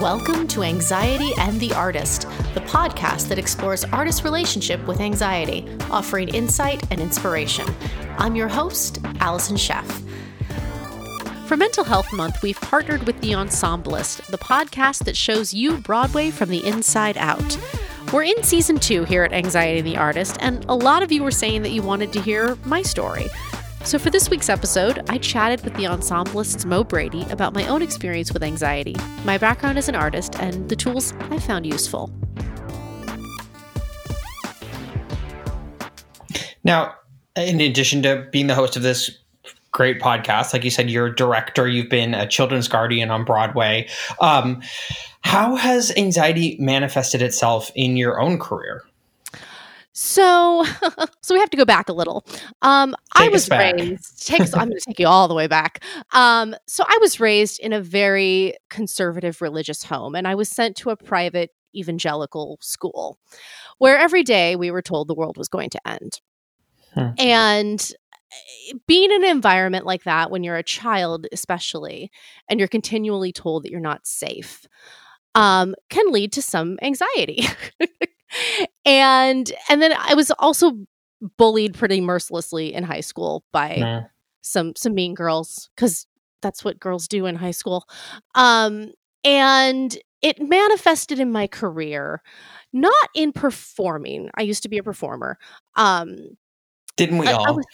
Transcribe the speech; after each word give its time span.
Welcome 0.00 0.48
to 0.48 0.62
Anxiety 0.62 1.34
and 1.36 1.60
the 1.60 1.74
Artist, 1.74 2.22
the 2.54 2.62
podcast 2.62 3.28
that 3.28 3.38
explores 3.38 3.84
artists' 3.84 4.24
relationship 4.24 4.82
with 4.86 4.98
anxiety, 4.98 5.68
offering 5.90 6.28
insight 6.28 6.90
and 6.90 7.02
inspiration. 7.02 7.66
I'm 8.16 8.34
your 8.34 8.48
host, 8.48 9.00
Allison 9.20 9.56
Sheff. 9.56 9.84
For 11.46 11.58
Mental 11.58 11.84
Health 11.84 12.10
Month, 12.14 12.42
we've 12.42 12.58
partnered 12.62 13.02
with 13.02 13.20
The 13.20 13.32
Ensemblist, 13.32 14.26
the 14.28 14.38
podcast 14.38 15.04
that 15.04 15.18
shows 15.18 15.52
you 15.52 15.76
Broadway 15.76 16.30
from 16.30 16.48
the 16.48 16.66
inside 16.66 17.18
out. 17.18 17.58
We're 18.10 18.22
in 18.22 18.42
season 18.42 18.78
two 18.78 19.04
here 19.04 19.24
at 19.24 19.34
Anxiety 19.34 19.80
and 19.80 19.86
the 19.86 19.98
Artist, 19.98 20.38
and 20.40 20.64
a 20.64 20.74
lot 20.74 21.02
of 21.02 21.12
you 21.12 21.22
were 21.22 21.30
saying 21.30 21.60
that 21.60 21.72
you 21.72 21.82
wanted 21.82 22.10
to 22.14 22.22
hear 22.22 22.56
my 22.64 22.80
story. 22.80 23.28
So, 23.82 23.98
for 23.98 24.10
this 24.10 24.28
week's 24.28 24.50
episode, 24.50 25.00
I 25.08 25.16
chatted 25.16 25.64
with 25.64 25.74
the 25.74 25.86
ensemblist's 25.86 26.66
Mo 26.66 26.84
Brady 26.84 27.22
about 27.30 27.54
my 27.54 27.66
own 27.66 27.80
experience 27.80 28.30
with 28.30 28.42
anxiety, 28.42 28.94
my 29.24 29.38
background 29.38 29.78
as 29.78 29.88
an 29.88 29.94
artist, 29.94 30.36
and 30.38 30.68
the 30.68 30.76
tools 30.76 31.14
I 31.30 31.38
found 31.38 31.66
useful. 31.66 32.12
Now, 36.62 36.94
in 37.36 37.60
addition 37.62 38.02
to 38.02 38.28
being 38.30 38.48
the 38.48 38.54
host 38.54 38.76
of 38.76 38.82
this 38.82 39.18
great 39.72 39.98
podcast, 39.98 40.52
like 40.52 40.62
you 40.62 40.70
said, 40.70 40.90
you're 40.90 41.06
a 41.06 41.14
director, 41.14 41.66
you've 41.66 41.88
been 41.88 42.12
a 42.12 42.28
children's 42.28 42.68
guardian 42.68 43.10
on 43.10 43.24
Broadway. 43.24 43.88
Um, 44.20 44.60
how 45.22 45.56
has 45.56 45.90
anxiety 45.96 46.56
manifested 46.60 47.22
itself 47.22 47.70
in 47.74 47.96
your 47.96 48.20
own 48.20 48.38
career? 48.38 48.84
So, 49.92 50.64
so 51.22 51.34
we 51.34 51.40
have 51.40 51.50
to 51.50 51.56
go 51.56 51.64
back 51.64 51.88
a 51.88 51.92
little. 51.92 52.24
Um, 52.62 52.94
I 53.14 53.28
was 53.28 53.50
raised. 53.50 54.26
Take, 54.26 54.40
I'm 54.54 54.68
going 54.68 54.72
to 54.72 54.80
take 54.80 55.00
you 55.00 55.06
all 55.06 55.28
the 55.28 55.34
way 55.34 55.46
back. 55.46 55.82
Um, 56.12 56.54
so 56.66 56.84
I 56.86 56.98
was 57.00 57.20
raised 57.20 57.60
in 57.60 57.72
a 57.72 57.80
very 57.80 58.54
conservative 58.68 59.40
religious 59.40 59.84
home, 59.84 60.14
and 60.14 60.28
I 60.28 60.34
was 60.34 60.48
sent 60.48 60.76
to 60.78 60.90
a 60.90 60.96
private 60.96 61.50
evangelical 61.74 62.58
school, 62.60 63.18
where 63.78 63.98
every 63.98 64.22
day 64.22 64.56
we 64.56 64.70
were 64.70 64.82
told 64.82 65.08
the 65.08 65.14
world 65.14 65.36
was 65.36 65.48
going 65.48 65.70
to 65.70 65.88
end. 65.88 66.20
Hmm. 66.94 67.08
And 67.18 67.92
eh, 68.32 68.74
being 68.86 69.10
in 69.10 69.24
an 69.24 69.30
environment 69.30 69.86
like 69.86 70.04
that, 70.04 70.30
when 70.30 70.44
you're 70.44 70.56
a 70.56 70.62
child, 70.62 71.26
especially, 71.32 72.10
and 72.48 72.60
you're 72.60 72.68
continually 72.68 73.32
told 73.32 73.64
that 73.64 73.70
you're 73.70 73.80
not 73.80 74.06
safe, 74.06 74.66
um, 75.34 75.74
can 75.88 76.10
lead 76.10 76.32
to 76.32 76.42
some 76.42 76.78
anxiety. 76.82 77.44
and 78.84 79.52
and 79.68 79.82
then 79.82 79.92
I 79.96 80.14
was 80.14 80.30
also 80.38 80.72
bullied 81.36 81.74
pretty 81.74 82.00
mercilessly 82.00 82.72
in 82.72 82.84
high 82.84 83.00
school 83.00 83.44
by 83.52 83.76
nah. 83.76 84.02
some 84.42 84.74
some 84.76 84.94
mean 84.94 85.14
girls 85.14 85.70
because 85.74 86.06
that's 86.40 86.64
what 86.64 86.80
girls 86.80 87.08
do 87.08 87.26
in 87.26 87.36
high 87.36 87.50
school. 87.50 87.84
Um, 88.34 88.92
and 89.24 89.96
it 90.22 90.40
manifested 90.40 91.20
in 91.20 91.32
my 91.32 91.46
career, 91.46 92.22
not 92.72 92.92
in 93.14 93.32
performing. 93.32 94.30
I 94.34 94.42
used 94.42 94.62
to 94.62 94.68
be 94.68 94.78
a 94.78 94.82
performer. 94.82 95.38
Um, 95.76 96.16
Didn't 96.96 97.18
we 97.18 97.26
I, 97.26 97.32
all? 97.32 97.46
I 97.46 97.50
was, 97.50 97.66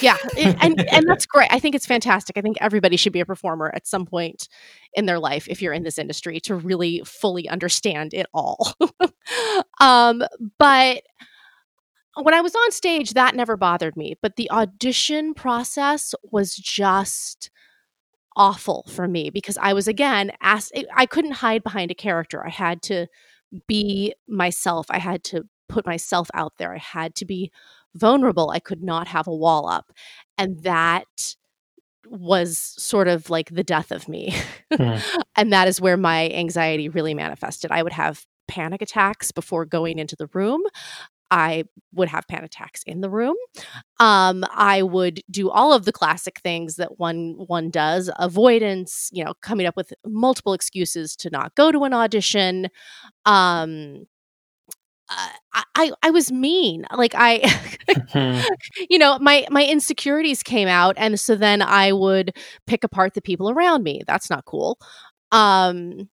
yeah 0.00 0.16
and 0.38 0.80
and 0.92 1.08
that's 1.08 1.26
great 1.26 1.48
i 1.50 1.58
think 1.58 1.74
it's 1.74 1.86
fantastic 1.86 2.36
i 2.36 2.40
think 2.40 2.56
everybody 2.60 2.96
should 2.96 3.12
be 3.12 3.20
a 3.20 3.26
performer 3.26 3.70
at 3.74 3.86
some 3.86 4.06
point 4.06 4.48
in 4.94 5.06
their 5.06 5.18
life 5.18 5.48
if 5.48 5.62
you're 5.62 5.72
in 5.72 5.82
this 5.82 5.98
industry 5.98 6.40
to 6.40 6.54
really 6.54 7.02
fully 7.04 7.48
understand 7.48 8.14
it 8.14 8.26
all. 8.32 8.74
Um 9.80 10.22
but 10.58 11.02
when 12.14 12.34
i 12.34 12.40
was 12.40 12.54
on 12.54 12.70
stage 12.72 13.14
that 13.14 13.34
never 13.34 13.56
bothered 13.56 13.96
me 13.96 14.16
but 14.20 14.36
the 14.36 14.50
audition 14.50 15.34
process 15.34 16.14
was 16.30 16.54
just 16.54 17.50
awful 18.36 18.84
for 18.88 19.08
me 19.08 19.30
because 19.30 19.56
i 19.60 19.72
was 19.72 19.88
again 19.88 20.30
asked 20.40 20.72
i 20.94 21.06
couldn't 21.06 21.32
hide 21.32 21.62
behind 21.62 21.90
a 21.90 21.94
character 21.94 22.44
i 22.44 22.50
had 22.50 22.82
to 22.82 23.06
be 23.66 24.14
myself 24.28 24.86
i 24.90 24.98
had 24.98 25.24
to 25.24 25.44
put 25.72 25.86
myself 25.86 26.28
out 26.34 26.52
there 26.58 26.74
i 26.74 26.78
had 26.78 27.14
to 27.14 27.24
be 27.24 27.50
vulnerable. 27.94 28.50
I 28.50 28.60
could 28.60 28.82
not 28.82 29.08
have 29.08 29.26
a 29.26 29.34
wall 29.34 29.68
up. 29.68 29.92
And 30.38 30.62
that 30.62 31.34
was 32.06 32.58
sort 32.58 33.08
of 33.08 33.30
like 33.30 33.50
the 33.50 33.64
death 33.64 33.90
of 33.90 34.08
me. 34.08 34.34
Mm. 34.72 35.22
and 35.36 35.52
that 35.52 35.68
is 35.68 35.80
where 35.80 35.96
my 35.96 36.28
anxiety 36.30 36.88
really 36.88 37.14
manifested. 37.14 37.70
I 37.70 37.82
would 37.82 37.92
have 37.92 38.24
panic 38.48 38.82
attacks 38.82 39.32
before 39.32 39.64
going 39.64 39.98
into 39.98 40.16
the 40.16 40.28
room. 40.34 40.62
I 41.30 41.64
would 41.94 42.08
have 42.08 42.28
panic 42.28 42.46
attacks 42.46 42.82
in 42.82 43.00
the 43.00 43.08
room. 43.08 43.36
Um, 43.98 44.44
I 44.52 44.82
would 44.82 45.22
do 45.30 45.48
all 45.48 45.72
of 45.72 45.86
the 45.86 45.92
classic 45.92 46.38
things 46.42 46.76
that 46.76 46.98
one 46.98 47.36
one 47.46 47.70
does: 47.70 48.10
avoidance, 48.18 49.08
you 49.14 49.24
know, 49.24 49.32
coming 49.40 49.64
up 49.64 49.74
with 49.74 49.94
multiple 50.04 50.52
excuses 50.52 51.16
to 51.16 51.30
not 51.30 51.54
go 51.54 51.72
to 51.72 51.84
an 51.84 51.94
audition, 51.94 52.68
um, 53.24 54.04
I, 55.74 55.92
I 56.02 56.10
was 56.10 56.30
mean. 56.30 56.86
Like 56.94 57.14
I, 57.14 57.38
mm-hmm. 57.88 58.46
you 58.88 58.98
know, 58.98 59.18
my 59.18 59.46
my 59.50 59.64
insecurities 59.64 60.42
came 60.42 60.68
out, 60.68 60.94
and 60.98 61.18
so 61.18 61.34
then 61.34 61.62
I 61.62 61.92
would 61.92 62.36
pick 62.66 62.84
apart 62.84 63.14
the 63.14 63.22
people 63.22 63.50
around 63.50 63.82
me. 63.82 64.02
That's 64.06 64.30
not 64.30 64.44
cool. 64.44 64.78
Um, 65.30 66.08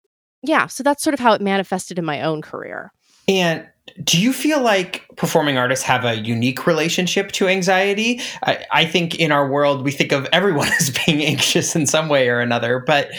yeah. 0.43 0.67
So 0.67 0.83
that's 0.83 1.03
sort 1.03 1.13
of 1.13 1.19
how 1.19 1.33
it 1.33 1.41
manifested 1.41 1.97
in 1.97 2.05
my 2.05 2.21
own 2.21 2.41
career. 2.41 2.91
And 3.27 3.67
do 4.03 4.19
you 4.19 4.33
feel 4.33 4.61
like 4.61 5.05
performing 5.15 5.57
artists 5.57 5.85
have 5.85 6.05
a 6.05 6.15
unique 6.15 6.65
relationship 6.65 7.31
to 7.33 7.47
anxiety? 7.47 8.19
I, 8.43 8.65
I, 8.71 8.85
think 8.85 9.15
in 9.15 9.31
our 9.31 9.47
world 9.47 9.83
we 9.83 9.91
think 9.91 10.11
of 10.11 10.27
everyone 10.33 10.67
as 10.79 10.89
being 11.05 11.23
anxious 11.23 11.75
in 11.75 11.85
some 11.85 12.09
way 12.09 12.27
or 12.27 12.39
another, 12.39 12.83
but 12.85 13.09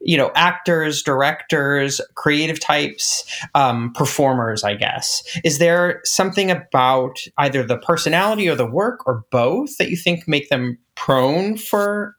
you 0.00 0.16
know, 0.16 0.32
actors, 0.34 1.02
directors, 1.02 2.00
creative 2.16 2.58
types, 2.58 3.24
um, 3.54 3.92
performers, 3.92 4.64
I 4.64 4.74
guess. 4.74 5.22
Is 5.44 5.58
there 5.58 6.00
something 6.04 6.50
about 6.50 7.18
either 7.38 7.62
the 7.62 7.78
personality 7.78 8.48
or 8.48 8.56
the 8.56 8.70
work 8.70 9.06
or 9.06 9.24
both 9.30 9.78
that 9.78 9.90
you 9.90 9.96
think 9.96 10.26
make 10.26 10.48
them 10.48 10.76
prone 10.96 11.56
for 11.56 12.16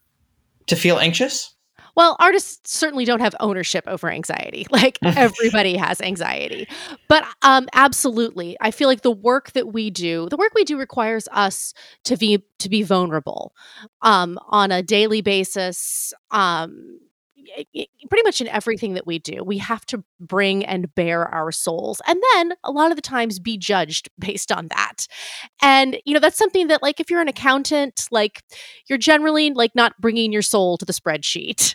to 0.68 0.76
feel 0.78 0.98
anxious? 0.98 1.57
Well, 1.98 2.16
artists 2.20 2.72
certainly 2.72 3.06
don't 3.06 3.22
have 3.22 3.36
ownership 3.42 3.84
over 3.88 4.10
anxiety. 4.10 4.66
Like 4.78 5.00
everybody 5.04 5.76
has 5.76 6.00
anxiety. 6.02 6.68
But 7.10 7.26
um 7.42 7.68
absolutely. 7.74 8.56
I 8.62 8.70
feel 8.70 8.88
like 8.88 9.02
the 9.02 9.12
work 9.12 9.52
that 9.54 9.74
we 9.74 9.90
do, 9.90 10.28
the 10.30 10.38
work 10.38 10.52
we 10.54 10.64
do 10.64 10.78
requires 10.78 11.28
us 11.32 11.74
to 12.04 12.16
be 12.16 12.44
to 12.60 12.70
be 12.70 12.84
vulnerable 12.84 13.54
um 14.04 14.38
on 14.50 14.72
a 14.72 14.84
daily 14.84 15.22
basis. 15.22 16.14
Um 16.30 17.00
pretty 18.10 18.24
much 18.24 18.42
in 18.42 18.48
everything 18.48 18.94
that 18.94 19.06
we 19.06 19.20
do, 19.20 19.44
we 19.44 19.58
have 19.58 19.86
to 19.88 20.04
bring 20.20 20.66
and 20.66 20.94
bare 20.96 21.28
our 21.28 21.52
souls. 21.52 22.02
And 22.08 22.22
then 22.34 22.54
a 22.64 22.72
lot 22.72 22.92
of 22.92 22.96
the 22.96 23.02
times 23.02 23.40
be 23.40 23.58
judged 23.58 24.10
based 24.20 24.52
on 24.52 24.68
that. 24.70 25.08
And, 25.62 25.98
you 26.06 26.14
know, 26.14 26.20
that's 26.20 26.38
something 26.38 26.68
that, 26.68 26.82
like, 26.82 27.00
if 27.00 27.10
you're 27.10 27.22
an 27.22 27.28
accountant, 27.28 28.08
like, 28.12 28.44
you're 28.88 28.98
generally 28.98 29.52
like 29.52 29.76
not 29.76 30.00
bringing 30.00 30.32
your 30.32 30.42
soul 30.42 30.78
to 30.78 30.86
the 30.86 30.94
spreadsheet, 30.94 31.74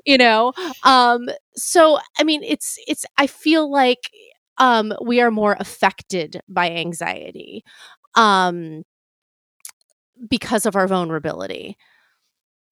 you 0.06 0.18
know? 0.18 0.52
Um, 0.84 1.28
so, 1.54 1.98
I 2.18 2.24
mean, 2.24 2.42
it's, 2.42 2.78
it's, 2.86 3.04
I 3.16 3.26
feel 3.26 3.70
like, 3.70 4.10
um, 4.58 4.92
we 5.00 5.20
are 5.20 5.30
more 5.30 5.56
affected 5.60 6.40
by 6.48 6.70
anxiety 6.70 7.62
um, 8.16 8.82
because 10.28 10.66
of 10.66 10.74
our 10.74 10.88
vulnerability 10.88 11.76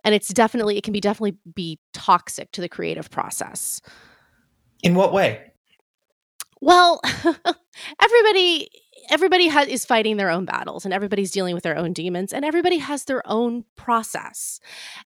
and 0.06 0.14
it's 0.14 0.28
definitely 0.28 0.78
it 0.78 0.84
can 0.84 0.92
be 0.92 1.00
definitely 1.00 1.36
be 1.52 1.80
toxic 1.92 2.52
to 2.52 2.60
the 2.62 2.68
creative 2.68 3.10
process. 3.10 3.82
In 4.82 4.94
what 4.94 5.12
way? 5.12 5.52
Well 6.60 7.00
everybody 8.00 8.70
everybody 9.10 9.48
has, 9.48 9.68
is 9.68 9.84
fighting 9.84 10.16
their 10.16 10.30
own 10.30 10.44
battles 10.44 10.84
and 10.84 10.94
everybody's 10.94 11.30
dealing 11.30 11.54
with 11.54 11.62
their 11.62 11.76
own 11.76 11.92
demons 11.92 12.32
and 12.32 12.44
everybody 12.44 12.78
has 12.78 13.04
their 13.04 13.22
own 13.26 13.64
process. 13.76 14.58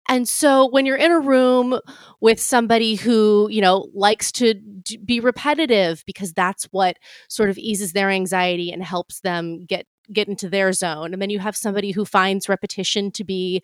And 0.08 0.28
so 0.28 0.66
when 0.68 0.86
you're 0.86 0.96
in 0.96 1.10
a 1.10 1.20
room 1.20 1.80
with 2.20 2.40
somebody 2.40 2.94
who 2.94 3.48
you 3.50 3.62
know 3.62 3.88
likes 3.94 4.30
to 4.32 4.52
d- 4.52 4.98
be 4.98 5.18
repetitive 5.18 6.04
because 6.06 6.34
that's 6.34 6.64
what 6.64 6.98
sort 7.28 7.48
of 7.48 7.56
eases 7.56 7.94
their 7.94 8.10
anxiety 8.10 8.70
and 8.70 8.84
helps 8.84 9.20
them 9.20 9.64
get 9.64 9.86
get 10.12 10.28
into 10.28 10.48
their 10.48 10.72
zone. 10.72 11.12
And 11.12 11.22
then 11.22 11.30
you 11.30 11.38
have 11.38 11.56
somebody 11.56 11.92
who 11.92 12.04
finds 12.04 12.48
repetition 12.48 13.10
to 13.12 13.24
be 13.24 13.62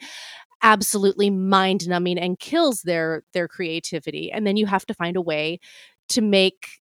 absolutely 0.63 1.31
mind 1.31 1.89
numbing 1.89 2.19
and 2.19 2.39
kills 2.39 2.83
their 2.83 3.23
their 3.33 3.47
creativity 3.47 4.33
and 4.33 4.47
then 4.47 4.57
you 4.57 4.67
have 4.67 4.87
to 4.87 4.95
find 4.95 5.17
a 5.17 5.21
way 5.21 5.61
to 6.09 6.21
make 6.21 6.81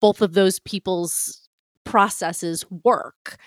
both 0.00 0.20
of 0.20 0.32
those 0.32 0.58
people's 0.60 1.48
processes 1.84 2.64
work 2.84 3.38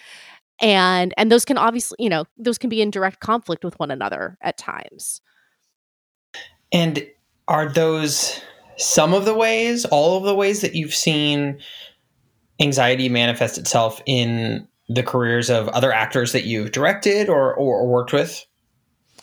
and 0.62 1.14
and 1.18 1.32
those 1.32 1.46
can 1.46 1.58
obviously 1.58 1.98
you 2.00 2.10
know 2.10 2.26
those 2.38 2.58
can 2.58 2.70
be 2.70 2.82
in 2.82 2.90
direct 2.90 3.20
conflict 3.20 3.64
with 3.64 3.78
one 3.80 3.92
another 3.92 4.38
at 4.42 4.58
times. 4.58 5.22
And 6.72 7.06
are 7.48 7.70
those 7.70 8.42
some 8.78 9.14
of 9.14 9.26
the 9.26 9.34
ways 9.34 9.86
all 9.86 10.18
of 10.18 10.24
the 10.24 10.36
ways 10.36 10.62
that 10.62 10.76
you've 10.76 10.94
seen 10.94 11.60
anxiety 12.60 13.10
manifest 13.10 13.58
itself 13.58 14.02
in 14.06 14.68
the 14.88 15.04
careers 15.04 15.50
of 15.50 15.68
other 15.70 15.92
actors 15.92 16.32
that 16.32 16.46
you've 16.46 16.72
directed 16.72 17.28
or, 17.28 17.54
or, 17.56 17.80
or 17.80 17.88
worked 17.88 18.14
with 18.14 18.46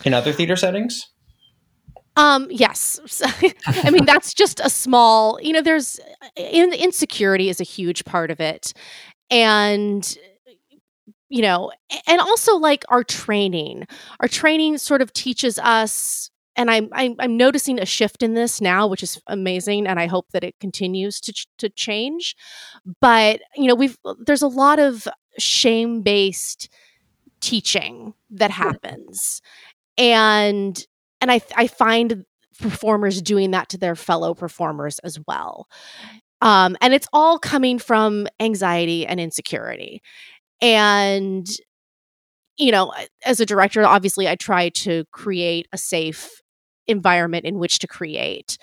in 0.05 0.15
other 0.15 0.33
theater 0.33 0.57
settings? 0.57 1.09
Um, 2.17 2.49
yes. 2.51 3.01
I 3.67 3.91
mean, 3.91 4.05
that's 4.05 4.35
just 4.35 4.61
a 4.61 4.69
small, 4.69 5.39
you 5.41 5.53
know, 5.53 5.63
there's 5.63 5.99
in, 6.37 6.73
insecurity 6.75 7.49
is 7.49 7.61
a 7.61 7.65
huge 7.65 8.05
part 8.05 8.31
of 8.31 8.41
it. 8.41 8.73
And 9.31 10.17
you 11.29 11.41
know, 11.41 11.73
and 12.07 12.21
also 12.21 12.57
like 12.57 12.85
our 12.91 13.03
training. 13.03 13.87
Our 14.21 14.29
training 14.29 14.77
sort 14.77 15.01
of 15.01 15.15
teaches 15.15 15.59
us 15.59 16.31
and 16.57 16.71
I'm, 16.71 16.91
I'm, 16.93 17.15
I'm 17.19 17.37
noticing 17.39 17.79
a 17.81 17.87
shift 17.87 18.23
in 18.23 18.35
this 18.35 18.61
now, 18.61 18.87
which 18.87 19.03
is 19.03 19.19
amazing, 19.27 19.87
and 19.87 19.99
I 19.99 20.07
hope 20.07 20.27
that 20.33 20.45
it 20.45 20.61
continues 20.61 21.21
to 21.21 21.33
ch- 21.33 21.47
to 21.59 21.71
change. 21.71 22.37
But 23.01 23.41
you 23.57 23.67
know, 23.67 23.75
we've 23.75 23.97
there's 24.27 24.43
a 24.43 24.49
lot 24.49 24.79
of 24.79 25.09
shame 25.39 26.03
based 26.03 26.69
teaching 27.41 28.15
that 28.31 28.51
happens, 28.51 29.41
and 29.99 30.87
and 31.21 31.31
I 31.31 31.41
I 31.57 31.67
find 31.67 32.25
performers 32.61 33.23
doing 33.23 33.53
that 33.53 33.69
to 33.71 33.79
their 33.79 33.97
fellow 33.97 34.35
performers 34.35 34.99
as 35.01 35.19
well. 35.27 35.69
Um, 36.41 36.77
and 36.81 36.93
it's 36.93 37.09
all 37.13 37.39
coming 37.39 37.79
from 37.79 38.27
anxiety 38.41 39.07
and 39.07 39.21
insecurity. 39.21 40.03
And 40.61 41.49
you 42.59 42.71
know, 42.71 42.93
as 43.25 43.41
a 43.41 43.47
director, 43.47 43.85
obviously 43.85 44.29
I 44.29 44.37
try 44.37 44.69
to 44.71 45.05
create 45.13 45.67
a 45.73 45.79
safe 45.79 46.43
environment 46.87 47.45
in 47.45 47.59
which 47.59 47.79
to 47.81 47.87
create. 47.87 48.59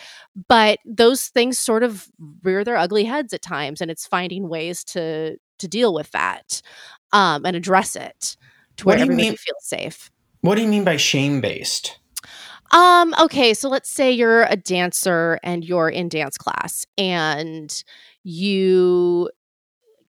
But 0.47 0.79
those 0.85 1.27
things 1.27 1.57
sort 1.57 1.83
of 1.83 2.07
rear 2.43 2.63
their 2.63 2.77
ugly 2.77 3.05
heads 3.05 3.33
at 3.33 3.41
times, 3.41 3.81
and 3.81 3.89
it's 3.89 4.07
finding 4.07 4.49
ways 4.49 4.83
to 4.85 5.37
to 5.59 5.67
deal 5.67 5.93
with 5.93 6.11
that 6.11 6.61
um, 7.11 7.45
and 7.45 7.55
address 7.55 7.95
it 7.95 8.37
to 8.77 8.85
where 8.85 8.97
everybody 8.97 9.29
mean, 9.29 9.37
feels 9.37 9.63
safe. 9.65 10.09
What 10.41 10.55
do 10.55 10.61
you 10.61 10.67
mean 10.67 10.83
by 10.83 10.97
shame 10.97 11.41
based? 11.41 11.99
Um, 12.71 13.13
okay, 13.19 13.53
so 13.53 13.67
let's 13.67 13.89
say 13.89 14.11
you're 14.11 14.43
a 14.43 14.55
dancer 14.55 15.39
and 15.43 15.65
you're 15.65 15.89
in 15.89 16.07
dance 16.07 16.37
class 16.37 16.85
and 16.97 17.83
you 18.23 19.29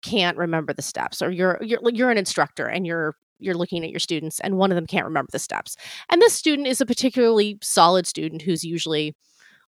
can't 0.01 0.37
remember 0.37 0.73
the 0.73 0.81
steps 0.81 1.21
or 1.21 1.31
you're 1.31 1.59
you're 1.61 1.79
you're 1.91 2.11
an 2.11 2.17
instructor 2.17 2.65
and 2.65 2.87
you're 2.87 3.15
you're 3.39 3.55
looking 3.55 3.83
at 3.83 3.89
your 3.89 3.99
students 3.99 4.39
and 4.39 4.57
one 4.57 4.71
of 4.71 4.75
them 4.75 4.85
can't 4.85 5.05
remember 5.05 5.29
the 5.31 5.39
steps. 5.39 5.75
And 6.09 6.21
this 6.21 6.33
student 6.33 6.67
is 6.67 6.79
a 6.79 6.85
particularly 6.85 7.57
solid 7.61 8.05
student 8.05 8.43
who's 8.43 8.63
usually 8.63 9.15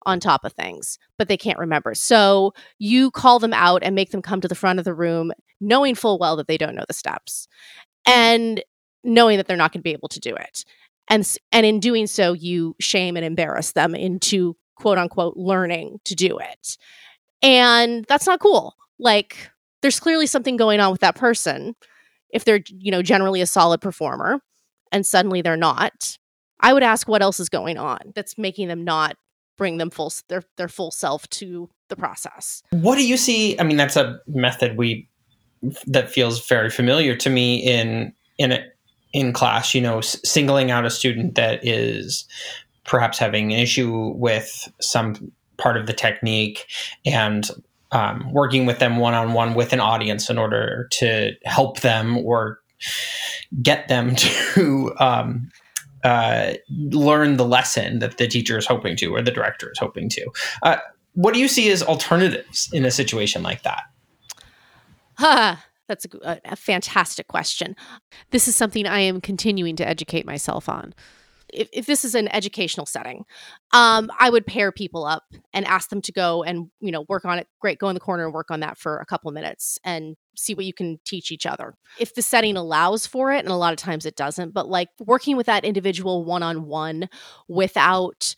on 0.05 0.19
top 0.19 0.43
of 0.43 0.53
things, 0.53 0.99
but 1.17 1.27
they 1.27 1.37
can't 1.37 1.57
remember. 1.57 1.95
So 1.95 2.53
you 2.77 3.09
call 3.09 3.39
them 3.39 3.53
out 3.53 3.83
and 3.83 3.95
make 3.95 4.11
them 4.11 4.21
come 4.21 4.41
to 4.41 4.47
the 4.47 4.55
front 4.55 4.77
of 4.77 4.85
the 4.85 4.93
room, 4.93 5.31
knowing 5.59 5.95
full 5.95 6.19
well 6.19 6.35
that 6.35 6.47
they 6.47 6.57
don't 6.57 6.75
know 6.75 6.85
the 6.87 6.93
steps 6.93 7.47
and 8.05 8.63
knowing 9.03 9.37
that 9.37 9.47
they're 9.47 9.57
not 9.57 9.71
going 9.71 9.79
to 9.79 9.83
be 9.83 9.91
able 9.91 10.09
to 10.09 10.19
do 10.19 10.35
it. 10.35 10.65
And, 11.09 11.29
and 11.51 11.65
in 11.65 11.79
doing 11.79 12.07
so, 12.07 12.33
you 12.33 12.75
shame 12.79 13.17
and 13.17 13.25
embarrass 13.25 13.73
them 13.73 13.93
into 13.95 14.55
quote 14.75 14.97
unquote 14.97 15.35
learning 15.37 15.99
to 16.05 16.15
do 16.15 16.37
it. 16.37 16.77
And 17.41 18.05
that's 18.05 18.25
not 18.25 18.39
cool. 18.39 18.75
Like, 18.99 19.51
there's 19.81 19.99
clearly 19.99 20.25
something 20.25 20.55
going 20.57 20.79
on 20.79 20.91
with 20.91 21.01
that 21.01 21.15
person 21.15 21.75
if 22.33 22.43
they're 22.43 22.63
you 22.67 22.91
know 22.91 23.03
generally 23.03 23.39
a 23.39 23.45
solid 23.45 23.79
performer 23.79 24.41
and 24.91 25.05
suddenly 25.05 25.41
they're 25.41 25.55
not 25.55 26.17
i 26.61 26.73
would 26.73 26.81
ask 26.81 27.07
what 27.07 27.21
else 27.21 27.39
is 27.39 27.49
going 27.49 27.77
on 27.77 27.99
that's 28.15 28.37
making 28.37 28.67
them 28.67 28.83
not 28.83 29.15
bring 29.55 29.77
them 29.77 29.91
full 29.91 30.11
their 30.27 30.41
their 30.57 30.67
full 30.67 30.89
self 30.89 31.29
to 31.29 31.69
the 31.89 31.95
process 31.95 32.63
what 32.71 32.95
do 32.95 33.05
you 33.05 33.15
see 33.15 33.57
i 33.59 33.63
mean 33.63 33.77
that's 33.77 33.95
a 33.95 34.19
method 34.27 34.75
we 34.75 35.07
that 35.85 36.09
feels 36.09 36.45
very 36.47 36.69
familiar 36.69 37.15
to 37.15 37.29
me 37.29 37.57
in 37.59 38.11
in 38.39 38.51
a, 38.51 38.65
in 39.13 39.31
class 39.31 39.73
you 39.73 39.81
know 39.81 39.99
s- 39.99 40.19
singling 40.23 40.71
out 40.71 40.85
a 40.85 40.89
student 40.89 41.35
that 41.35 41.65
is 41.65 42.25
perhaps 42.83 43.17
having 43.17 43.53
an 43.53 43.59
issue 43.59 44.09
with 44.15 44.71
some 44.81 45.31
part 45.57 45.77
of 45.77 45.87
the 45.87 45.93
technique 45.93 46.65
and 47.05 47.49
um, 47.91 48.31
working 48.33 48.65
with 48.65 48.79
them 48.79 48.97
one 48.97 49.13
on 49.13 49.33
one 49.33 49.53
with 49.53 49.71
an 49.71 49.79
audience 49.79 50.29
in 50.29 50.37
order 50.37 50.87
to 50.91 51.31
help 51.45 51.81
them 51.81 52.17
or 52.17 52.59
get 53.61 53.87
them 53.87 54.15
to 54.15 54.93
um, 54.99 55.49
uh, 56.03 56.53
learn 56.69 57.37
the 57.37 57.45
lesson 57.45 57.99
that 57.99 58.17
the 58.17 58.27
teacher 58.27 58.57
is 58.57 58.65
hoping 58.65 58.95
to 58.97 59.15
or 59.15 59.21
the 59.21 59.31
director 59.31 59.71
is 59.71 59.79
hoping 59.79 60.09
to. 60.09 60.27
Uh, 60.63 60.77
what 61.13 61.33
do 61.33 61.39
you 61.39 61.47
see 61.47 61.69
as 61.69 61.83
alternatives 61.83 62.69
in 62.73 62.83
a 62.83 62.91
situation 62.91 63.43
like 63.43 63.61
that? 63.63 63.83
Huh. 65.15 65.57
That's 65.87 66.05
a, 66.23 66.39
a 66.45 66.55
fantastic 66.55 67.27
question. 67.27 67.75
This 68.31 68.47
is 68.47 68.55
something 68.55 68.87
I 68.87 68.99
am 68.99 69.21
continuing 69.21 69.75
to 69.77 69.87
educate 69.87 70.25
myself 70.25 70.69
on 70.69 70.93
if, 71.53 71.69
if 71.71 71.85
this 71.85 72.03
is 72.03 72.15
an 72.15 72.27
educational 72.33 72.85
setting, 72.85 73.25
um, 73.71 74.11
I 74.19 74.29
would 74.29 74.45
pair 74.45 74.71
people 74.71 75.05
up 75.05 75.23
and 75.53 75.65
ask 75.65 75.89
them 75.89 76.01
to 76.01 76.11
go 76.11 76.43
and 76.43 76.69
you 76.79 76.91
know 76.91 77.05
work 77.07 77.25
on 77.25 77.39
it. 77.39 77.47
Great, 77.59 77.79
go 77.79 77.89
in 77.89 77.93
the 77.93 77.99
corner 77.99 78.25
and 78.25 78.33
work 78.33 78.51
on 78.51 78.59
that 78.61 78.77
for 78.77 78.97
a 78.97 79.05
couple 79.05 79.31
minutes 79.31 79.77
and 79.83 80.15
see 80.35 80.53
what 80.53 80.65
you 80.65 80.73
can 80.73 80.99
teach 81.05 81.31
each 81.31 81.45
other. 81.45 81.75
If 81.99 82.15
the 82.15 82.21
setting 82.21 82.57
allows 82.57 83.07
for 83.07 83.31
it, 83.31 83.39
and 83.39 83.49
a 83.49 83.55
lot 83.55 83.73
of 83.73 83.79
times 83.79 84.05
it 84.05 84.15
doesn't, 84.15 84.53
but 84.53 84.67
like 84.67 84.89
working 84.99 85.37
with 85.37 85.45
that 85.45 85.63
individual 85.63 86.25
one 86.25 86.43
on 86.43 86.65
one 86.65 87.09
without 87.47 88.35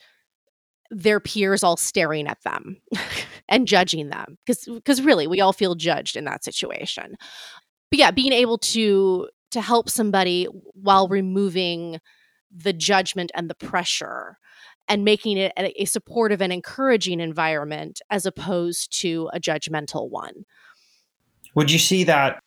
their 0.92 1.20
peers 1.20 1.64
all 1.64 1.78
staring 1.78 2.28
at 2.28 2.42
them 2.44 2.78
and 3.50 3.68
judging 3.68 4.10
them 4.10 4.38
because 4.46 4.66
because 4.66 5.02
really 5.02 5.28
we 5.28 5.42
all 5.42 5.54
feel 5.54 5.76
judged 5.76 6.16
in 6.16 6.26
that 6.26 6.44
situation 6.44 7.16
but 7.90 8.00
yeah 8.00 8.12
being 8.12 8.34
able 8.34 8.58
to 8.58 9.28
to 9.52 9.62
help 9.62 9.90
somebody 9.90 10.46
while 10.74 11.08
removing 11.08 12.00
the 12.56 12.74
judgment 12.74 13.32
and 13.36 13.50
the 13.50 13.56
pressure 13.56 14.38
and 14.88 15.04
making 15.04 15.38
it 15.38 15.52
a, 15.58 15.82
a 15.82 15.86
supportive 15.86 16.42
and 16.42 16.54
encouraging 16.54 17.20
environment 17.20 18.02
as 18.10 18.26
opposed 18.26 19.00
to 19.02 19.30
a 19.34 19.40
judgmental 19.40 20.10
one. 20.10 20.46
Would 21.56 21.72
you 21.72 21.80
see 21.80 22.04
that 22.04 22.40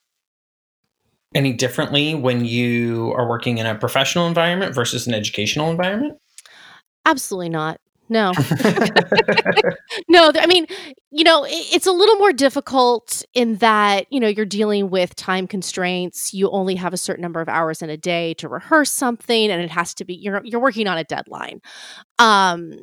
any 1.35 1.53
differently 1.53 2.15
when 2.15 2.45
you 2.45 3.13
are 3.15 3.27
working 3.27 3.57
in 3.57 3.65
a 3.65 3.75
professional 3.75 4.27
environment 4.27 4.73
versus 4.73 5.05
an 5.07 5.13
educational 5.13 5.69
environment? 5.69 6.17
Absolutely 7.05 7.49
not. 7.49 7.79
No. 8.09 8.31
no, 10.09 10.31
I 10.35 10.47
mean, 10.47 10.65
you 11.11 11.23
know, 11.23 11.45
it's 11.47 11.85
a 11.85 11.91
little 11.91 12.15
more 12.15 12.33
difficult 12.33 13.23
in 13.33 13.57
that, 13.57 14.07
you 14.11 14.19
know, 14.19 14.27
you're 14.27 14.45
dealing 14.45 14.89
with 14.89 15.15
time 15.15 15.47
constraints. 15.47 16.33
You 16.33 16.49
only 16.49 16.75
have 16.75 16.93
a 16.93 16.97
certain 16.97 17.21
number 17.21 17.41
of 17.41 17.49
hours 17.49 17.81
in 17.81 17.89
a 17.89 17.97
day 17.97 18.33
to 18.35 18.49
rehearse 18.49 18.91
something 18.91 19.51
and 19.51 19.61
it 19.61 19.69
has 19.71 19.93
to 19.95 20.05
be 20.05 20.15
you're 20.15 20.41
you're 20.43 20.61
working 20.61 20.87
on 20.87 20.97
a 20.97 21.03
deadline. 21.03 21.61
Um 22.19 22.73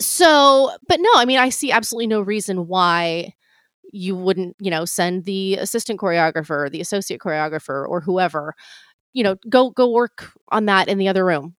so, 0.00 0.70
but 0.88 1.00
no, 1.00 1.10
I 1.14 1.24
mean, 1.24 1.38
I 1.38 1.48
see 1.48 1.72
absolutely 1.72 2.06
no 2.08 2.20
reason 2.20 2.66
why 2.66 3.32
you 3.92 4.16
wouldn't, 4.16 4.56
you 4.60 4.70
know, 4.70 4.84
send 4.86 5.24
the 5.24 5.56
assistant 5.56 6.00
choreographer, 6.00 6.70
the 6.70 6.80
associate 6.82 7.20
choreographer 7.20 7.86
or 7.88 8.00
whoever, 8.02 8.54
you 9.14 9.24
know, 9.24 9.36
go 9.50 9.70
go 9.70 9.90
work 9.90 10.32
on 10.50 10.66
that 10.66 10.88
in 10.88 10.98
the 10.98 11.08
other 11.08 11.26
room 11.26 11.55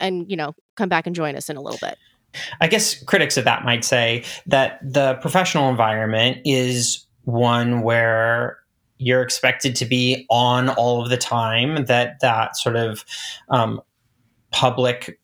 and 0.00 0.30
you 0.30 0.36
know 0.36 0.54
come 0.76 0.88
back 0.88 1.06
and 1.06 1.14
join 1.16 1.36
us 1.36 1.48
in 1.48 1.56
a 1.56 1.60
little 1.60 1.78
bit. 1.80 1.98
I 2.60 2.66
guess 2.66 3.02
critics 3.04 3.36
of 3.36 3.44
that 3.44 3.64
might 3.64 3.84
say 3.84 4.24
that 4.46 4.78
the 4.82 5.14
professional 5.14 5.70
environment 5.70 6.38
is 6.44 7.06
one 7.24 7.82
where 7.82 8.58
you're 8.98 9.22
expected 9.22 9.76
to 9.76 9.84
be 9.84 10.26
on 10.30 10.68
all 10.70 11.02
of 11.02 11.10
the 11.10 11.16
time 11.16 11.84
that 11.86 12.20
that 12.20 12.56
sort 12.56 12.76
of 12.76 13.04
um, 13.48 13.80
public 14.50 15.18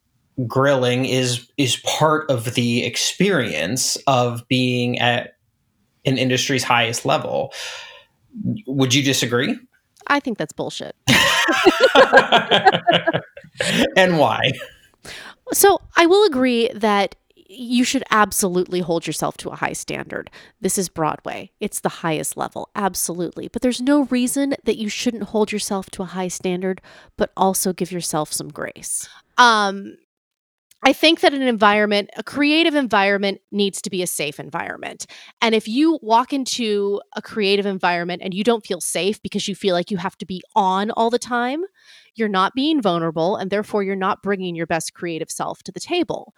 grilling 0.46 1.04
is 1.04 1.50
is 1.56 1.76
part 1.76 2.30
of 2.30 2.54
the 2.54 2.84
experience 2.84 3.96
of 4.06 4.46
being 4.48 4.98
at 4.98 5.36
an 6.04 6.18
industry's 6.18 6.64
highest 6.64 7.04
level. 7.04 7.52
Would 8.66 8.94
you 8.94 9.02
disagree? 9.02 9.58
I 10.08 10.20
think 10.20 10.38
that's 10.38 10.52
bullshit 10.52 10.96
and 13.96 14.18
why? 14.18 14.52
So 15.52 15.80
I 15.96 16.06
will 16.06 16.24
agree 16.24 16.70
that 16.74 17.14
you 17.54 17.84
should 17.84 18.04
absolutely 18.10 18.80
hold 18.80 19.06
yourself 19.06 19.36
to 19.38 19.50
a 19.50 19.56
high 19.56 19.74
standard. 19.74 20.30
This 20.60 20.78
is 20.78 20.88
Broadway. 20.88 21.50
It's 21.60 21.80
the 21.80 21.88
highest 21.88 22.36
level, 22.36 22.70
absolutely. 22.74 23.48
But 23.48 23.62
there's 23.62 23.80
no 23.80 24.04
reason 24.04 24.54
that 24.64 24.78
you 24.78 24.88
shouldn't 24.88 25.24
hold 25.24 25.52
yourself 25.52 25.90
to 25.90 26.02
a 26.02 26.06
high 26.06 26.28
standard, 26.28 26.80
but 27.16 27.30
also 27.36 27.72
give 27.72 27.92
yourself 27.92 28.32
some 28.32 28.48
grace. 28.48 29.08
Um, 29.36 29.98
I 30.84 30.92
think 30.92 31.20
that 31.20 31.32
an 31.32 31.42
environment, 31.42 32.10
a 32.16 32.24
creative 32.24 32.74
environment, 32.74 33.40
needs 33.52 33.80
to 33.82 33.90
be 33.90 34.02
a 34.02 34.06
safe 34.06 34.40
environment. 34.40 35.06
And 35.40 35.54
if 35.54 35.68
you 35.68 35.98
walk 36.02 36.32
into 36.32 37.00
a 37.14 37.22
creative 37.22 37.66
environment 37.66 38.22
and 38.24 38.34
you 38.34 38.42
don't 38.42 38.66
feel 38.66 38.80
safe 38.80 39.22
because 39.22 39.46
you 39.46 39.54
feel 39.54 39.74
like 39.74 39.90
you 39.90 39.96
have 39.98 40.18
to 40.18 40.26
be 40.26 40.42
on 40.56 40.90
all 40.90 41.08
the 41.08 41.18
time, 41.20 41.62
you're 42.14 42.28
not 42.28 42.54
being 42.54 42.80
vulnerable 42.82 43.36
and 43.36 43.50
therefore 43.50 43.82
you're 43.82 43.96
not 43.96 44.22
bringing 44.22 44.54
your 44.54 44.66
best 44.66 44.94
creative 44.94 45.30
self 45.30 45.62
to 45.62 45.72
the 45.72 45.80
table 45.80 46.34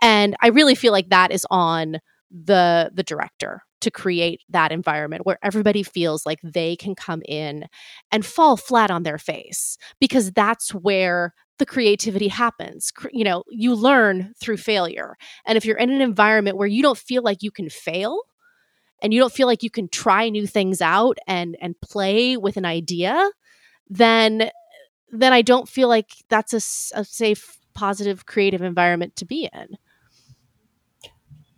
and 0.00 0.36
i 0.42 0.48
really 0.48 0.74
feel 0.74 0.92
like 0.92 1.08
that 1.10 1.32
is 1.32 1.46
on 1.50 1.98
the 2.30 2.90
the 2.94 3.02
director 3.02 3.62
to 3.80 3.90
create 3.90 4.42
that 4.48 4.72
environment 4.72 5.26
where 5.26 5.38
everybody 5.42 5.82
feels 5.82 6.24
like 6.24 6.38
they 6.42 6.76
can 6.76 6.94
come 6.94 7.22
in 7.26 7.66
and 8.12 8.24
fall 8.24 8.56
flat 8.56 8.90
on 8.90 9.02
their 9.02 9.18
face 9.18 9.76
because 10.00 10.30
that's 10.32 10.72
where 10.72 11.34
the 11.62 11.66
creativity 11.66 12.26
happens. 12.26 12.92
You 13.12 13.22
know, 13.22 13.44
you 13.48 13.76
learn 13.76 14.32
through 14.36 14.56
failure. 14.56 15.16
And 15.46 15.56
if 15.56 15.64
you're 15.64 15.76
in 15.76 15.90
an 15.90 16.00
environment 16.00 16.56
where 16.56 16.66
you 16.66 16.82
don't 16.82 16.98
feel 16.98 17.22
like 17.22 17.40
you 17.40 17.52
can 17.52 17.70
fail 17.70 18.20
and 19.00 19.14
you 19.14 19.20
don't 19.20 19.32
feel 19.32 19.46
like 19.46 19.62
you 19.62 19.70
can 19.70 19.86
try 19.88 20.28
new 20.28 20.44
things 20.44 20.80
out 20.80 21.18
and 21.28 21.56
and 21.60 21.80
play 21.80 22.36
with 22.36 22.56
an 22.56 22.64
idea, 22.64 23.30
then 23.88 24.50
then 25.12 25.32
I 25.32 25.42
don't 25.42 25.68
feel 25.68 25.86
like 25.86 26.10
that's 26.28 26.52
a, 26.52 26.98
a 26.98 27.04
safe, 27.04 27.58
positive, 27.74 28.26
creative 28.26 28.62
environment 28.62 29.14
to 29.16 29.24
be 29.24 29.48
in. 29.52 29.76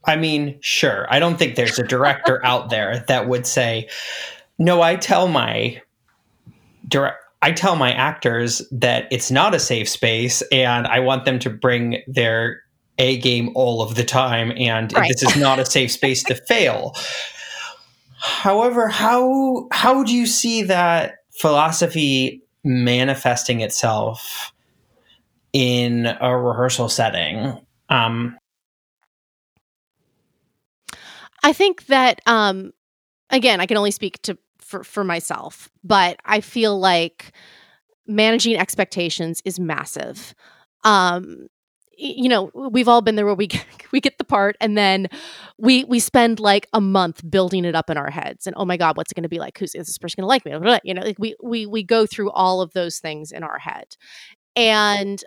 I 0.05 0.17
mean, 0.17 0.59
sure. 0.61 1.07
I 1.09 1.19
don't 1.19 1.39
think 1.39 1.55
there's 1.55 1.79
a 1.79 1.87
director 1.87 2.45
out 2.45 2.69
there 2.69 3.07
that 3.09 3.27
would 3.27 3.47
say, 3.47 3.89
"No, 4.59 4.83
I 4.83 4.97
tell 4.97 5.29
my 5.29 5.81
direct 6.87 7.24
I 7.45 7.53
tell 7.53 7.77
my 7.77 7.93
actors 7.93 8.63
that 8.73 9.07
it's 9.11 9.31
not 9.31 9.55
a 9.55 9.59
safe 9.59 9.87
space 9.87 10.43
and 10.51 10.87
I 10.87 11.01
want 11.01 11.27
them 11.27 11.39
to 11.41 11.51
bring 11.51 12.03
their 12.07 12.63
A 12.99 13.19
game 13.19 13.51
all 13.55 13.83
of 13.83 13.97
the 13.97 14.05
time 14.05 14.51
and 14.57 14.91
right. 14.95 15.09
this 15.09 15.23
is 15.23 15.37
not 15.37 15.59
a 15.59 15.67
safe 15.67 15.93
space 15.93 16.23
to 16.25 16.35
fail." 16.49 16.95
However, 18.17 18.89
how 18.89 19.69
how 19.71 20.03
do 20.03 20.15
you 20.15 20.27
see 20.27 20.63
that 20.63 21.17
philosophy 21.33 22.43
manifesting 22.65 23.61
itself 23.61 24.51
in 25.53 26.07
a 26.07 26.35
rehearsal 26.35 26.89
setting? 26.89 27.61
Um, 27.91 28.39
I 31.43 31.53
think 31.53 31.85
that 31.87 32.23
um, 32.25 32.73
again, 33.29 33.61
I 33.61 33.67
can 33.67 33.77
only 33.77 33.91
speak 33.91 34.23
to 34.23 34.39
for 34.65 34.85
for 34.85 35.05
myself, 35.05 35.71
but 35.83 36.19
I 36.25 36.41
feel 36.41 36.79
like 36.79 37.33
managing 38.07 38.57
expectations 38.57 39.41
is 39.45 39.59
massive. 39.61 40.35
Um, 40.85 41.47
you 41.97 42.29
know, 42.29 42.51
we've 42.55 42.89
all 42.89 43.03
been 43.03 43.15
there 43.15 43.27
where 43.27 43.35
we 43.35 43.49
we 43.93 44.01
get 44.01 44.19
the 44.19 44.25
part 44.25 44.57
and 44.61 44.77
then 44.77 45.09
we 45.59 45.85
we 45.85 46.01
spend 46.01 46.41
like 46.41 46.67
a 46.73 46.81
month 46.81 47.29
building 47.31 47.65
it 47.65 47.75
up 47.75 47.91
in 47.91 47.97
our 47.97 48.11
heads 48.11 48.47
and 48.47 48.55
oh 48.59 48.65
my 48.65 48.77
god, 48.77 48.97
what's 48.97 49.13
it 49.13 49.15
going 49.15 49.23
to 49.23 49.29
be 49.29 49.39
like? 49.39 49.59
Who's 49.59 49.75
is 49.75 49.87
this 49.87 49.99
person 49.99 50.21
going 50.21 50.25
to 50.25 50.29
like 50.29 50.45
me? 50.45 50.81
You 50.85 50.95
know, 50.95 51.03
like 51.03 51.19
we 51.19 51.37
we 51.43 51.67
we 51.67 51.83
go 51.83 52.07
through 52.07 52.31
all 52.31 52.61
of 52.61 52.73
those 52.73 52.99
things 52.99 53.33
in 53.33 53.43
our 53.43 53.59
head. 53.59 53.97
And 54.57 55.23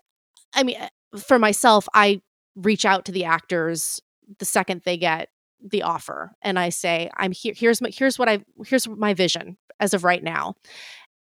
I 0.54 0.64
mean, 0.64 0.78
for 1.18 1.40
myself, 1.40 1.88
I 1.94 2.22
reach 2.56 2.86
out 2.86 3.06
to 3.06 3.12
the 3.12 3.26
actors 3.26 4.02
the 4.40 4.46
second 4.46 4.82
they 4.84 4.98
get 4.98 5.30
the 5.64 5.84
offer 5.84 6.32
and 6.42 6.58
I 6.58 6.70
say, 6.70 7.10
I'm 7.16 7.32
here 7.32 7.54
here's 7.56 7.82
my 7.82 7.90
here's 7.90 8.20
what 8.20 8.30
I 8.30 8.40
here's 8.66 8.88
my 8.88 9.14
vision 9.14 9.58
as 9.80 9.94
of 9.94 10.04
right 10.04 10.24
now. 10.24 10.56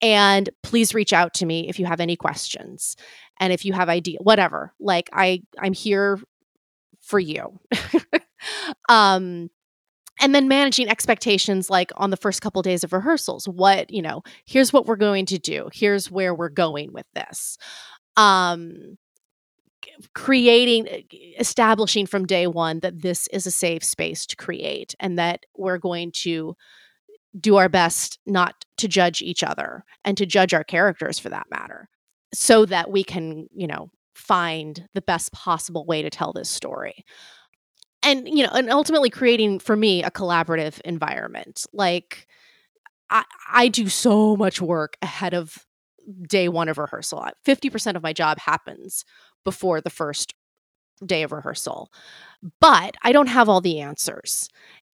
And 0.02 0.50
please 0.62 0.94
reach 0.94 1.12
out 1.12 1.34
to 1.34 1.46
me 1.46 1.68
if 1.68 1.78
you 1.78 1.86
have 1.86 2.00
any 2.00 2.16
questions 2.16 2.96
and 3.40 3.52
if 3.52 3.64
you 3.64 3.72
have 3.72 3.88
idea 3.88 4.18
whatever. 4.20 4.74
Like 4.78 5.08
I 5.12 5.42
I'm 5.58 5.72
here 5.72 6.18
for 7.00 7.18
you. 7.18 7.58
um 8.88 9.50
and 10.18 10.34
then 10.34 10.48
managing 10.48 10.88
expectations 10.88 11.68
like 11.68 11.90
on 11.96 12.10
the 12.10 12.16
first 12.16 12.40
couple 12.40 12.62
days 12.62 12.84
of 12.84 12.92
rehearsals 12.92 13.46
what 13.48 13.90
you 13.90 14.00
know 14.00 14.22
here's 14.44 14.72
what 14.72 14.86
we're 14.86 14.96
going 14.96 15.26
to 15.26 15.38
do 15.38 15.68
here's 15.72 16.10
where 16.10 16.34
we're 16.34 16.48
going 16.48 16.92
with 16.92 17.06
this 17.14 17.58
um 18.16 18.96
creating 20.14 20.88
eh, 20.88 21.02
establishing 21.38 22.06
from 22.06 22.26
day 22.26 22.46
one 22.46 22.80
that 22.80 23.02
this 23.02 23.26
is 23.28 23.46
a 23.46 23.50
safe 23.50 23.84
space 23.84 24.26
to 24.26 24.36
create 24.36 24.94
and 25.00 25.18
that 25.18 25.44
we're 25.56 25.78
going 25.78 26.12
to 26.12 26.54
do 27.38 27.56
our 27.56 27.68
best 27.68 28.18
not 28.26 28.54
to 28.78 28.88
judge 28.88 29.20
each 29.20 29.42
other 29.42 29.84
and 30.04 30.16
to 30.16 30.26
judge 30.26 30.54
our 30.54 30.64
characters 30.64 31.18
for 31.18 31.28
that 31.28 31.46
matter 31.50 31.88
so 32.32 32.64
that 32.66 32.90
we 32.90 33.04
can 33.04 33.46
you 33.54 33.66
know 33.66 33.90
find 34.14 34.88
the 34.94 35.02
best 35.02 35.32
possible 35.32 35.84
way 35.84 36.02
to 36.02 36.10
tell 36.10 36.32
this 36.32 36.48
story. 36.48 37.04
And 38.02 38.26
you 38.28 38.44
know 38.44 38.52
and 38.52 38.70
ultimately 38.70 39.10
creating 39.10 39.58
for 39.58 39.76
me 39.76 40.02
a 40.02 40.10
collaborative 40.10 40.80
environment. 40.82 41.66
Like 41.72 42.26
i 43.10 43.24
i 43.52 43.68
do 43.68 43.88
so 43.88 44.36
much 44.36 44.60
work 44.60 44.96
ahead 45.02 45.34
of 45.34 45.66
day 46.28 46.48
one 46.48 46.68
of 46.68 46.78
rehearsal. 46.78 47.26
50% 47.46 47.96
of 47.96 48.02
my 48.02 48.12
job 48.12 48.38
happens 48.38 49.04
before 49.46 49.80
the 49.80 49.88
first 49.88 50.34
day 51.06 51.22
of 51.22 51.32
rehearsal. 51.32 51.90
But 52.60 52.96
I 53.00 53.12
don't 53.12 53.28
have 53.28 53.48
all 53.48 53.62
the 53.62 53.80
answers. 53.80 54.50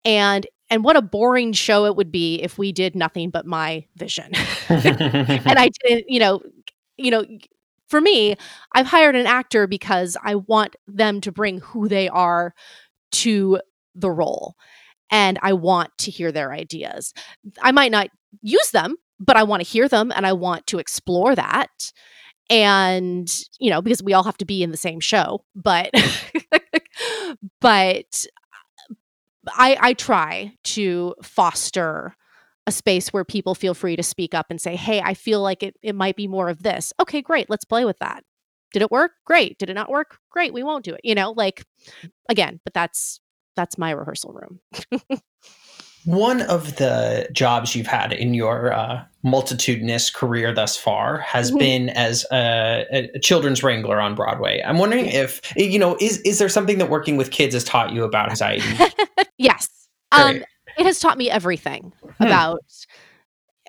And 0.06 0.46
and 0.70 0.84
what 0.84 0.96
a 0.96 1.02
boring 1.02 1.54
show 1.54 1.86
it 1.86 1.96
would 1.96 2.12
be 2.12 2.36
if 2.36 2.58
we 2.58 2.72
did 2.72 2.96
nothing 2.96 3.30
but 3.30 3.46
my 3.46 3.86
vision. 3.96 4.32
and 4.70 5.60
I 5.60 5.70
didn't, 5.84 6.10
you 6.10 6.20
know, 6.20 6.42
you 6.98 7.12
know, 7.12 7.26
for 7.90 8.00
me, 8.00 8.36
I've 8.74 8.88
hired 8.88 9.16
an 9.16 9.26
actor 9.26 9.68
because 9.68 10.16
I 10.24 10.36
want 10.36 10.76
them 10.88 11.20
to 11.22 11.32
bring 11.32 11.60
who 11.60 11.90
they 11.90 12.08
are 12.08 12.54
to 13.14 13.60
the 13.96 14.12
role. 14.12 14.56
And 15.10 15.38
I 15.42 15.54
want 15.54 15.90
to 16.00 16.12
hear 16.12 16.32
their 16.32 16.54
ideas. 16.54 17.14
I 17.62 17.74
might 17.74 17.92
not 17.92 18.08
use 18.42 18.72
them, 18.72 18.96
but 19.20 19.36
I 19.36 19.44
want 19.44 19.62
to 19.62 19.70
hear 19.70 19.90
them 19.90 20.12
and 20.16 20.26
I 20.26 20.32
want 20.34 20.68
to 20.68 20.80
explore 20.80 21.36
that 21.36 21.92
and 22.52 23.34
you 23.60 23.70
know 23.72 23.82
because 23.82 24.04
we 24.04 24.14
all 24.14 24.24
have 24.24 24.38
to 24.38 24.46
be 24.46 24.62
in 24.62 24.72
the 24.72 24.78
same 24.78 25.00
show 25.00 25.44
but 25.56 25.90
but 27.62 28.26
i 29.56 29.78
i 29.80 29.94
try 29.94 30.54
to 30.64 31.16
foster 31.24 32.14
a 32.68 32.72
space 32.72 33.12
where 33.12 33.24
people 33.24 33.56
feel 33.56 33.74
free 33.74 33.96
to 33.96 34.04
speak 34.04 34.36
up 34.36 34.48
and 34.50 34.62
say 34.62 34.76
hey 34.76 35.02
i 35.02 35.14
feel 35.14 35.42
like 35.42 35.64
it, 35.64 35.76
it 35.82 35.96
might 35.96 36.16
be 36.16 36.28
more 36.28 36.50
of 36.50 36.62
this. 36.62 36.94
Okay 37.00 37.22
great 37.22 37.50
let's 37.50 37.66
play 37.66 37.86
with 37.86 37.98
that. 38.00 38.24
Did 38.74 38.84
it 38.84 38.92
work? 38.92 39.12
Great. 39.26 39.58
Did 39.58 39.70
it 39.70 39.74
not 39.74 39.90
work? 39.90 40.20
Great 40.30 40.54
we 40.54 40.64
won't 40.64 40.86
do 40.86 40.94
it. 40.94 41.02
You 41.04 41.16
know 41.16 41.32
like 41.32 41.64
again 42.30 42.60
but 42.64 42.74
that's 42.74 43.20
that's 43.56 43.78
my 43.78 43.92
rehearsal 43.92 44.34
room 44.34 44.60
One 46.06 46.42
of 46.44 46.78
the 46.78 47.28
jobs 47.32 47.76
you've 47.76 47.88
had 47.88 48.12
in 48.12 48.34
your 48.34 48.74
uh, 48.74 49.04
multitudinous 49.24 50.10
career 50.10 50.54
thus 50.54 50.76
far 50.76 51.20
has 51.20 51.50
mm-hmm. 51.50 51.60
been 51.60 51.90
as 51.90 52.26
a, 52.32 52.86
a, 52.92 53.20
children's 53.20 53.64
wrangler 53.64 54.02
on 54.02 54.16
Broadway. 54.16 54.64
I'm 54.66 54.80
wondering 54.80 55.06
if 55.06 55.42
you 55.56 55.78
know 55.78 55.98
is 56.00 56.20
is 56.22 56.40
there 56.40 56.50
something 56.50 56.80
that 56.80 56.90
working 56.90 57.18
with 57.18 57.32
kids 57.32 57.54
has 57.54 57.64
taught 57.64 57.92
you 57.92 58.04
about 58.04 58.30
anxiety? 58.30 58.64
yes, 59.38 59.70
um, 60.12 60.44
it 60.78 60.86
has 60.86 61.00
taught 61.00 61.18
me 61.18 61.30
everything 61.30 61.94
hmm. 62.04 62.24
about 62.24 62.62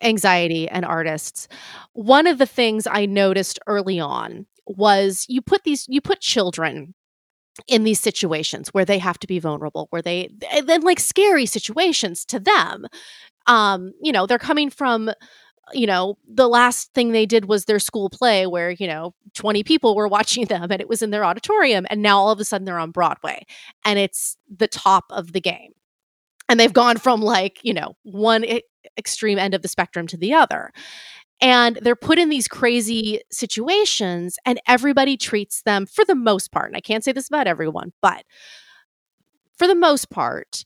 anxiety 0.03 0.69
and 0.69 0.85
artists. 0.85 1.49
One 1.93 2.27
of 2.27 2.39
the 2.39 2.47
things 2.47 2.87
I 2.87 3.07
noticed 3.07 3.59
early 3.67 4.01
on 4.01 4.47
was 4.67 5.27
you 5.29 5.43
put 5.43 5.65
these 5.65 5.87
you 5.89 6.01
put 6.01 6.21
children 6.21 6.95
in 7.69 7.85
these 7.85 8.01
situations 8.01 8.69
where 8.69 8.85
they 8.85 8.99
have 8.99 9.19
to 9.19 9.27
be 9.27 9.39
vulnerable 9.39 9.87
where 9.91 10.03
they 10.03 10.31
then 10.65 10.81
like 10.83 11.01
scary 11.01 11.47
situations 11.47 12.25
to 12.25 12.41
them. 12.41 12.87
Um 13.47 13.93
you 14.01 14.13
know 14.13 14.27
they're 14.27 14.39
coming 14.39 14.71
from 14.71 15.11
you 15.73 15.87
know 15.87 16.19
the 16.27 16.49
last 16.49 16.93
thing 16.93 17.13
they 17.13 17.27
did 17.27 17.47
was 17.47 17.65
their 17.65 17.79
school 17.79 18.11
play 18.11 18.47
where 18.47 18.71
you 18.71 18.87
know 18.87 19.15
20 19.35 19.63
people 19.65 19.95
were 19.95 20.09
watching 20.17 20.47
them 20.47 20.71
and 20.71 20.81
it 20.81 20.89
was 20.89 21.03
in 21.03 21.11
their 21.11 21.25
auditorium 21.25 21.87
and 21.91 22.03
now 22.03 22.19
all 22.19 22.31
of 22.31 22.41
a 22.41 22.45
sudden 22.45 22.65
they're 22.65 22.79
on 22.79 22.91
broadway 22.91 23.45
and 23.85 23.99
it's 23.99 24.37
the 24.55 24.69
top 24.69 25.05
of 25.11 25.33
the 25.33 25.41
game. 25.41 25.73
And 26.49 26.61
they've 26.61 26.73
gone 26.73 26.99
from 26.99 27.23
like 27.23 27.61
you 27.63 27.75
know 27.75 27.97
one 28.03 28.45
extreme 28.99 29.39
end 29.39 29.55
of 29.55 29.63
the 29.63 29.69
spectrum 29.69 30.07
to 30.09 30.17
the 30.17 30.35
other 30.35 30.73
and 31.43 31.77
they're 31.83 31.97
put 31.97 32.19
in 32.19 32.29
these 32.29 32.49
crazy 32.49 33.21
situations, 33.31 34.39
and 34.47 34.61
everybody 34.67 35.17
treats 35.17 35.63
them, 35.63 35.85
for 35.85 36.05
the 36.05 36.15
most 36.15 36.53
part, 36.53 36.69
and 36.69 36.77
I 36.77 36.81
can't 36.81 37.05
say 37.05 37.13
this 37.13 37.29
about 37.29 37.49
everyone, 37.49 37.93
but 38.01 38.25
for 39.59 39.67
the 39.67 39.75
most 39.75 40.09
part, 40.09 40.65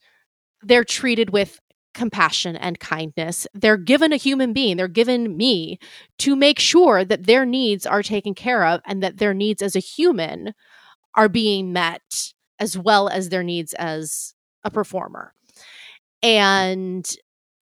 they're 0.62 0.84
treated 0.84 1.30
with 1.30 1.58
compassion 1.94 2.56
and 2.56 2.78
kindness. 2.78 3.46
They're 3.54 3.78
given 3.78 4.12
a 4.12 4.16
human 4.16 4.52
being, 4.52 4.76
they're 4.76 4.86
given 4.86 5.36
me 5.36 5.78
to 6.18 6.36
make 6.36 6.58
sure 6.58 7.04
that 7.04 7.24
their 7.24 7.46
needs 7.46 7.86
are 7.86 8.02
taken 8.02 8.34
care 8.34 8.66
of 8.66 8.82
and 8.86 9.02
that 9.02 9.16
their 9.16 9.32
needs 9.32 9.62
as 9.62 9.74
a 9.74 9.80
human 9.80 10.52
are 11.14 11.30
being 11.30 11.72
met 11.72 12.32
as 12.58 12.76
well 12.76 13.08
as 13.08 13.30
their 13.30 13.42
needs 13.42 13.72
as 13.74 14.34
a 14.62 14.70
performer. 14.70 15.32
And 16.22 17.10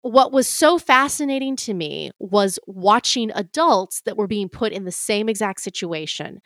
what 0.03 0.33
was 0.33 0.49
so 0.49 0.79
fascinating 0.79 1.57
to 1.57 1.75
me 1.75 2.11
was 2.19 2.59
watching 2.67 3.31
adults 3.35 4.01
that 4.03 4.17
were 4.17 4.27
being 4.27 4.49
put 4.49 4.73
in 4.73 4.85
the 4.85 4.93
same 4.93 5.29
exact 5.29 5.61
situation 5.61 6.41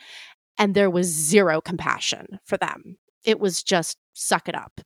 and 0.58 0.74
there 0.74 0.90
was 0.90 1.06
zero 1.06 1.60
compassion 1.60 2.38
for 2.44 2.56
them. 2.56 2.96
It 3.24 3.40
was 3.40 3.62
just 3.62 3.98
suck 4.12 4.48
it 4.48 4.54
up. 4.54 4.80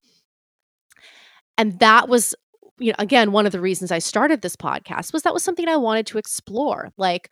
And 1.57 1.79
that 1.81 2.09
was 2.09 2.35
you 2.79 2.93
know 2.93 2.97
again 2.99 3.33
one 3.33 3.47
of 3.47 3.53
the 3.53 3.61
reasons 3.61 3.91
I 3.91 3.99
started 3.99 4.43
this 4.43 4.57
podcast 4.57 5.13
was 5.13 5.23
that 5.23 5.35
was 5.35 5.43
something 5.43 5.69
I 5.69 5.77
wanted 5.77 6.07
to 6.09 6.19
explore. 6.19 6.91
Like 6.97 7.31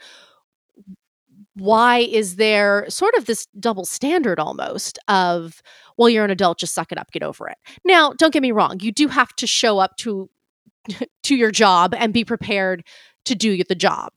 why 1.54 1.98
is 1.98 2.36
there 2.36 2.84
sort 2.88 3.14
of 3.14 3.24
this 3.24 3.46
double 3.58 3.84
standard 3.84 4.38
almost 4.38 4.98
of 5.08 5.62
well 5.96 6.08
you're 6.08 6.24
an 6.24 6.30
adult 6.30 6.58
just 6.58 6.74
suck 6.74 6.92
it 6.92 6.98
up 6.98 7.10
get 7.10 7.22
over 7.22 7.48
it 7.48 7.56
now 7.84 8.12
don't 8.18 8.32
get 8.32 8.42
me 8.42 8.52
wrong 8.52 8.76
you 8.80 8.92
do 8.92 9.08
have 9.08 9.34
to 9.36 9.46
show 9.46 9.78
up 9.78 9.96
to 9.96 10.28
to 11.24 11.34
your 11.36 11.50
job 11.50 11.94
and 11.96 12.12
be 12.12 12.24
prepared 12.24 12.84
to 13.26 13.34
do 13.34 13.62
the 13.64 13.74
job. 13.74 14.12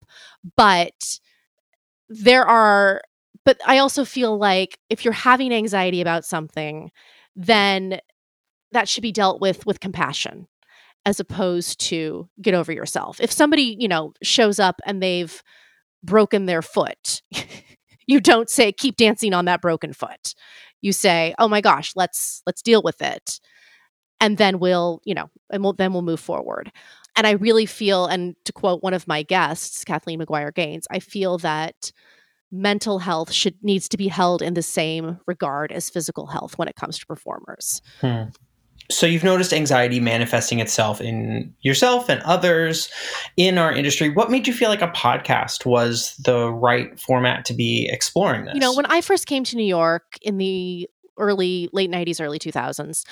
But 0.56 1.20
there 2.10 2.46
are 2.46 3.02
but 3.46 3.58
I 3.66 3.80
also 3.80 4.06
feel 4.06 4.38
like 4.38 4.78
if 4.90 5.04
you're 5.04 5.14
having 5.14 5.54
anxiety 5.54 6.02
about 6.02 6.26
something, 6.26 6.92
then 7.36 8.00
that 8.72 8.88
should 8.88 9.02
be 9.02 9.12
dealt 9.12 9.42
with 9.42 9.66
with 9.66 9.80
compassion 9.80 10.48
as 11.06 11.20
opposed 11.20 11.80
to 11.80 12.30
get 12.42 12.54
over 12.54 12.72
yourself. 12.72 13.20
If 13.22 13.32
somebody, 13.32 13.76
you 13.80 13.88
know, 13.88 14.14
shows 14.22 14.60
up 14.60 14.82
and 14.86 15.02
they've 15.02 15.42
broken 16.04 16.46
their 16.46 16.62
foot, 16.62 17.22
you 18.08 18.20
don't 18.20 18.50
say 18.50 18.72
keep 18.72 18.98
dancing 18.98 19.34
on 19.34 19.46
that 19.46 19.62
broken 19.62 19.94
foot. 19.94 20.36
You 20.82 20.94
say, 20.94 21.36
"Oh 21.40 21.48
my 21.48 21.62
gosh, 21.62 21.94
let's 21.96 22.42
let's 22.46 22.62
deal 22.62 22.82
with 22.84 23.02
it." 23.02 23.40
And 24.22 24.38
then 24.38 24.60
we'll, 24.60 25.02
you 25.06 25.14
know, 25.14 25.30
and 25.50 25.64
we'll 25.64 25.74
then 25.74 25.94
we'll 25.94 26.02
move 26.02 26.20
forward. 26.20 26.72
And 27.16 27.26
I 27.28 27.32
really 27.32 27.66
feel 27.66 28.06
and 28.06 28.36
to 28.46 28.54
quote 28.54 28.84
one 28.84 28.94
of 28.94 29.08
my 29.08 29.24
guests, 29.24 29.84
Kathleen 29.84 30.20
McGuire 30.20 30.54
Gaines, 30.54 30.88
I 30.90 31.00
feel 31.00 31.38
that 31.40 31.92
mental 32.52 33.00
health 33.00 33.32
should 33.32 33.56
needs 33.64 33.88
to 33.90 33.98
be 33.98 34.08
held 34.08 34.42
in 34.42 34.54
the 34.54 34.62
same 34.62 35.20
regard 35.28 35.72
as 35.72 35.90
physical 35.90 36.28
health 36.28 36.58
when 36.58 36.68
it 36.68 36.76
comes 36.76 36.98
to 37.00 37.06
performers. 37.06 37.82
Hmm. 38.02 38.24
So 38.92 39.06
you've 39.06 39.24
noticed 39.24 39.54
anxiety 39.54 40.00
manifesting 40.00 40.60
itself 40.60 41.00
in 41.00 41.54
yourself 41.62 42.10
and 42.10 42.22
others 42.24 42.90
in 43.38 43.60
our 43.60 43.72
industry. 43.72 44.10
What 44.10 44.32
made 44.32 44.48
you 44.48 44.54
feel 44.54 44.70
like 44.70 44.82
a 44.82 44.88
podcast 44.88 45.64
was 45.64 46.16
the 46.16 46.52
right 46.52 47.00
format 47.00 47.46
to 47.46 47.54
be 47.54 47.88
exploring 47.92 48.46
this? 48.46 48.56
You 48.56 48.62
know, 48.62 48.74
when 48.74 48.88
I 48.88 49.02
first 49.02 49.28
came 49.28 49.44
to 49.44 49.56
New 49.56 49.66
York 49.66 50.18
in 50.24 50.40
the 50.40 50.90
early 51.20 51.70
late 51.74 51.92
90s 51.92 52.24
early 52.24 52.40
2000s 52.40 53.04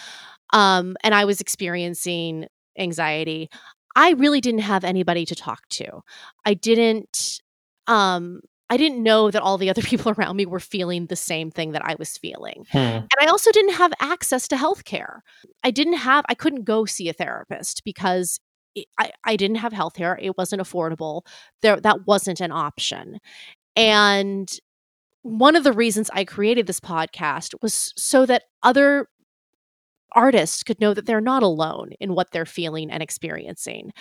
um, 0.54 0.96
and 1.04 1.13
I 1.13 1.25
was 1.25 1.42
experiencing 1.42 2.48
anxiety, 2.77 3.50
I 3.96 4.12
really 4.12 4.42
didn't 4.42 4.62
have 4.62 4.84
anybody 4.84 5.25
to 5.25 5.36
talk 5.36 5.68
to. 5.70 6.01
I 6.46 6.54
didn't 6.54 7.42
um 7.88 8.42
I 8.70 8.77
didn't 8.77 9.01
know 9.01 9.32
that 9.32 9.42
all 9.42 9.58
the 9.58 9.70
other 9.70 9.82
people 9.92 10.13
around 10.18 10.36
me 10.36 10.46
were 10.46 10.60
feeling 10.60 11.06
the 11.06 11.16
same 11.16 11.51
thing 11.51 11.72
that 11.72 11.86
I 11.86 11.96
was 11.98 12.18
feeling. 12.18 12.66
Hmm. 12.72 12.77
And 12.77 13.10
I 13.20 13.27
also 13.27 13.51
didn't 13.51 13.74
have 13.74 13.94
access 14.00 14.48
to 14.50 14.56
healthcare. 14.56 15.20
I 15.63 15.72
didn't 15.72 15.94
have, 15.94 16.25
I 16.30 16.36
couldn't 16.36 16.63
go 16.63 16.86
see 16.86 17.10
a 17.10 17.13
therapist 17.13 17.84
because 17.86 18.39
it, 18.75 18.88
I, 18.98 19.12
I 19.24 19.36
didn't 19.36 19.58
have 19.58 19.74
healthcare. 19.74 20.18
It 20.22 20.38
wasn't 20.38 20.62
affordable. 20.62 21.22
There, 21.62 21.80
that 21.80 22.06
wasn't 22.06 22.42
an 22.42 22.51
option. 22.51 23.20
And 23.75 24.51
one 25.22 25.56
of 25.56 25.63
the 25.63 25.74
reasons 25.74 26.10
I 26.13 26.24
created 26.25 26.68
this 26.68 26.80
podcast 26.80 27.54
was 27.62 27.94
so 27.98 28.25
that 28.25 28.44
other 28.63 29.08
artists 30.14 30.64
could 30.64 30.80
know 30.80 30.94
that 30.94 31.06
they're 31.06 31.22
not 31.22 31.44
alone 31.44 31.92
in 32.00 32.14
what 32.14 32.32
they're 32.32 32.46
feeling 32.46 32.92
and 32.92 33.04
experiencing 33.04 33.92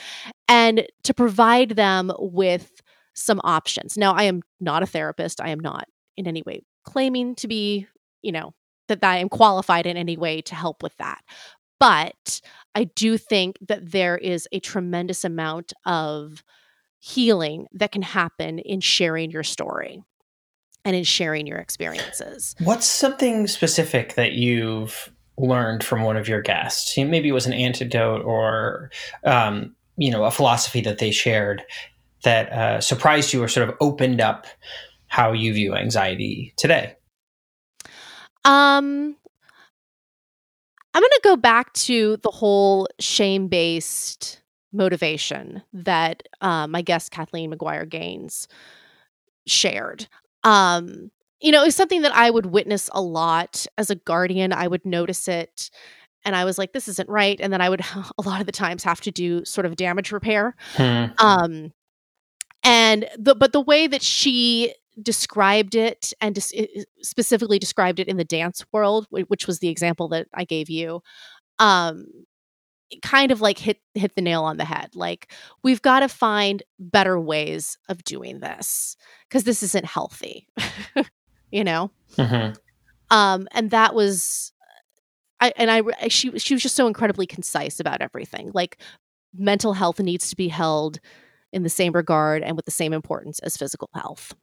and 0.49 0.87
to 1.03 1.15
provide 1.15 1.71
them 1.71 2.13
with 2.19 2.83
some 3.15 3.41
options. 3.45 3.97
Now, 3.97 4.13
I 4.13 4.25
am 4.25 4.43
not 4.61 4.83
a 4.83 4.87
therapist. 4.87 5.41
I 5.41 5.49
am 5.49 5.61
not 5.61 5.87
in 6.17 6.27
any 6.27 6.43
way 6.45 6.63
claiming 6.85 7.35
to 7.37 7.49
be, 7.49 7.87
you 8.23 8.33
know, 8.33 8.55
that 8.89 9.03
I 9.03 9.19
am 9.19 9.29
qualified 9.29 9.87
in 9.87 9.97
any 9.97 10.17
way 10.17 10.41
to 10.43 10.55
help 10.55 10.83
with 10.83 10.97
that. 10.99 11.23
But 11.79 12.41
I 12.75 12.85
do 12.85 13.19
think 13.19 13.59
that 13.69 13.91
there 13.91 14.17
is 14.17 14.49
a 14.53 14.61
tremendous 14.61 15.25
amount 15.25 15.73
of 15.85 16.43
healing 17.01 17.67
that 17.73 17.93
can 17.93 18.03
happen 18.03 18.59
in 18.59 18.81
sharing 18.81 19.31
your 19.31 19.43
story 19.43 20.03
and 20.85 20.97
in 20.97 21.05
sharing 21.05 21.47
your 21.47 21.59
experiences. 21.59 22.55
What's 22.61 22.87
something 22.87 23.47
specific 23.49 24.15
that 24.15 24.33
you've 24.33 25.13
learned 25.39 25.85
from 25.85 26.03
one 26.03 26.17
of 26.17 26.29
your 26.29 26.41
guests? 26.41 26.97
Maybe 26.97 27.29
it 27.29 27.33
was 27.33 27.47
an 27.47 27.53
antidote 27.53 28.25
or, 28.25 28.91
um, 29.25 29.75
you 29.97 30.11
know, 30.11 30.25
a 30.25 30.31
philosophy 30.31 30.81
that 30.83 30.99
they 30.99 31.11
shared 31.11 31.63
that 32.23 32.53
uh, 32.53 32.81
surprised 32.81 33.33
you 33.33 33.43
or 33.43 33.49
sort 33.49 33.69
of 33.69 33.77
opened 33.81 34.21
up 34.21 34.47
how 35.09 35.33
you 35.33 35.53
view 35.53 35.75
anxiety 35.75 36.53
today? 36.57 36.95
Um, 38.45 39.17
I'm 40.95 41.03
going 41.03 41.11
to 41.11 41.21
go 41.23 41.37
back 41.37 41.73
to 41.75 42.17
the 42.19 42.31
whole 42.31 42.89
shame 43.01 43.49
based 43.49 44.43
motivation 44.73 45.63
that 45.73 46.23
uh, 46.41 46.67
my 46.67 46.83
guest 46.83 47.11
Kathleen 47.11 47.53
McGuire 47.53 47.89
Gaines 47.89 48.49
shared. 49.47 50.09
Um, 50.45 51.11
you 51.41 51.53
know, 51.53 51.65
it's 51.65 51.77
something 51.77 52.03
that 52.03 52.15
I 52.15 52.31
would 52.31 52.47
witness 52.47 52.89
a 52.93 53.03
lot 53.03 53.67
as 53.77 53.91
a 53.91 53.95
guardian. 53.95 54.53
I 54.53 54.69
would 54.69 54.85
notice 54.85 55.29
it 55.29 55.71
and 56.25 56.35
I 56.35 56.45
was 56.45 56.59
like, 56.59 56.73
this 56.73 56.89
isn't 56.89 57.09
right. 57.09 57.39
And 57.41 57.53
then 57.53 57.61
I 57.61 57.69
would 57.69 57.81
a 58.19 58.23
lot 58.23 58.41
of 58.41 58.47
the 58.47 58.53
times 58.53 58.85
have 58.85 59.01
to 59.03 59.11
do 59.11 59.45
sort 59.45 59.67
of 59.67 59.77
damage 59.77 60.13
repair. 60.13 60.55
Hmm. 60.77 61.07
Um, 61.19 61.73
and 62.67 63.09
the 63.17 63.35
but 63.35 63.53
the 63.53 63.61
way 63.61 63.87
that 63.87 64.03
she 64.03 64.75
described 65.03 65.75
it 65.75 66.13
and 66.21 66.43
specifically 67.03 67.59
described 67.59 68.01
it 68.01 68.09
in 68.09 68.17
the 68.17 68.25
dance 68.25 68.65
world 68.73 69.07
which 69.11 69.47
was 69.47 69.59
the 69.59 69.69
example 69.69 70.09
that 70.09 70.27
i 70.33 70.43
gave 70.43 70.71
you 70.71 71.03
um 71.59 72.07
kind 73.03 73.31
of 73.31 73.43
like 73.43 73.59
hit 73.59 73.79
hit 73.95 74.15
the 74.15 74.23
nail 74.23 74.43
on 74.43 74.57
the 74.57 74.65
head 74.65 74.89
like 74.95 75.31
we've 75.63 75.83
got 75.83 76.01
to 76.01 76.09
find 76.09 76.63
better 76.79 77.21
ways 77.21 77.77
of 77.91 78.03
doing 78.05 78.41
this 78.41 78.97
because 79.29 79.45
this 79.45 79.63
isn't 79.63 79.85
healthy 79.85 80.49
you 81.51 81.65
know 81.65 81.91
mm-hmm. 82.17 82.53
um 83.11 83.49
and 83.53 83.71
that 83.71 83.95
was 83.95 84.53
i 85.41 85.53
and 85.57 85.71
i 85.71 86.09
she 86.09 86.37
she 86.39 86.55
was 86.55 86.63
just 86.63 86.77
so 86.77 86.87
incredibly 86.87 87.27
concise 87.27 87.81
about 87.81 88.01
everything 88.01 88.51
like 88.55 88.79
mental 89.35 89.75
health 89.75 90.01
needs 90.01 90.31
to 90.31 90.37
be 90.37 90.49
held 90.49 90.99
in 91.53 91.63
the 91.63 91.69
same 91.69 91.93
regard 91.93 92.43
and 92.43 92.57
with 92.57 92.65
the 92.65 92.71
same 92.71 92.93
importance 92.93 93.39
as 93.41 93.57
physical 93.57 93.89
health. 93.95 94.35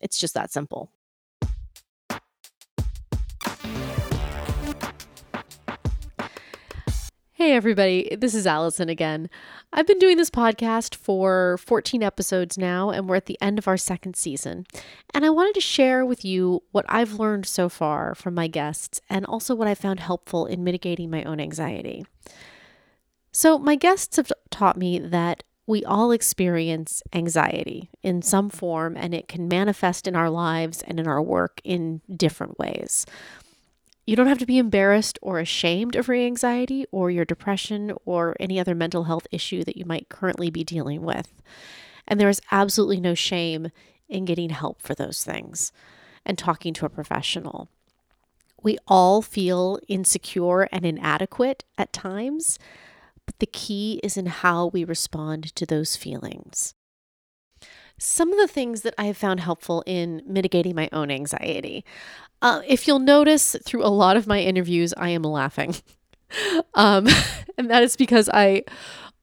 It's 0.00 0.18
just 0.18 0.34
that 0.34 0.52
simple. 0.52 0.90
Hey, 7.44 7.52
everybody, 7.52 8.08
this 8.18 8.34
is 8.34 8.46
Allison 8.46 8.88
again. 8.88 9.28
I've 9.70 9.86
been 9.86 9.98
doing 9.98 10.16
this 10.16 10.30
podcast 10.30 10.94
for 10.94 11.58
14 11.58 12.02
episodes 12.02 12.56
now, 12.56 12.88
and 12.88 13.06
we're 13.06 13.16
at 13.16 13.26
the 13.26 13.36
end 13.38 13.58
of 13.58 13.68
our 13.68 13.76
second 13.76 14.16
season. 14.16 14.64
And 15.12 15.26
I 15.26 15.28
wanted 15.28 15.52
to 15.56 15.60
share 15.60 16.06
with 16.06 16.24
you 16.24 16.62
what 16.72 16.86
I've 16.88 17.20
learned 17.20 17.44
so 17.44 17.68
far 17.68 18.14
from 18.14 18.32
my 18.32 18.46
guests 18.46 18.98
and 19.10 19.26
also 19.26 19.54
what 19.54 19.68
I 19.68 19.74
found 19.74 20.00
helpful 20.00 20.46
in 20.46 20.64
mitigating 20.64 21.10
my 21.10 21.22
own 21.24 21.38
anxiety. 21.38 22.06
So, 23.30 23.58
my 23.58 23.76
guests 23.76 24.16
have 24.16 24.32
taught 24.48 24.78
me 24.78 24.98
that 24.98 25.42
we 25.66 25.84
all 25.84 26.12
experience 26.12 27.02
anxiety 27.12 27.90
in 28.02 28.22
some 28.22 28.48
form, 28.48 28.96
and 28.96 29.12
it 29.12 29.28
can 29.28 29.48
manifest 29.48 30.08
in 30.08 30.16
our 30.16 30.30
lives 30.30 30.82
and 30.86 30.98
in 30.98 31.06
our 31.06 31.20
work 31.20 31.60
in 31.62 32.00
different 32.16 32.58
ways. 32.58 33.04
You 34.06 34.16
don't 34.16 34.26
have 34.26 34.38
to 34.38 34.46
be 34.46 34.58
embarrassed 34.58 35.18
or 35.22 35.38
ashamed 35.38 35.96
of 35.96 36.08
your 36.08 36.16
anxiety 36.16 36.84
or 36.92 37.10
your 37.10 37.24
depression 37.24 37.94
or 38.04 38.36
any 38.38 38.60
other 38.60 38.74
mental 38.74 39.04
health 39.04 39.26
issue 39.30 39.64
that 39.64 39.76
you 39.76 39.86
might 39.86 40.10
currently 40.10 40.50
be 40.50 40.62
dealing 40.62 41.02
with. 41.02 41.32
And 42.06 42.20
there 42.20 42.28
is 42.28 42.42
absolutely 42.52 43.00
no 43.00 43.14
shame 43.14 43.70
in 44.08 44.26
getting 44.26 44.50
help 44.50 44.82
for 44.82 44.94
those 44.94 45.24
things 45.24 45.72
and 46.26 46.36
talking 46.36 46.74
to 46.74 46.86
a 46.86 46.90
professional. 46.90 47.68
We 48.62 48.78
all 48.86 49.22
feel 49.22 49.78
insecure 49.88 50.62
and 50.72 50.84
inadequate 50.84 51.64
at 51.78 51.92
times, 51.92 52.58
but 53.24 53.38
the 53.38 53.46
key 53.46 54.00
is 54.02 54.16
in 54.16 54.26
how 54.26 54.66
we 54.66 54.84
respond 54.84 55.54
to 55.56 55.64
those 55.64 55.96
feelings. 55.96 56.74
Some 57.98 58.32
of 58.32 58.38
the 58.38 58.48
things 58.48 58.82
that 58.82 58.94
I 58.98 59.04
have 59.04 59.16
found 59.16 59.40
helpful 59.40 59.82
in 59.86 60.22
mitigating 60.26 60.74
my 60.74 60.88
own 60.92 61.10
anxiety. 61.10 61.84
Uh, 62.42 62.60
if 62.66 62.86
you'll 62.86 62.98
notice 62.98 63.56
through 63.64 63.84
a 63.84 63.88
lot 63.88 64.16
of 64.16 64.26
my 64.26 64.40
interviews, 64.40 64.92
I 64.96 65.10
am 65.10 65.22
laughing. 65.22 65.74
um, 66.74 67.06
and 67.58 67.70
that 67.70 67.82
is 67.82 67.96
because 67.96 68.28
I 68.32 68.64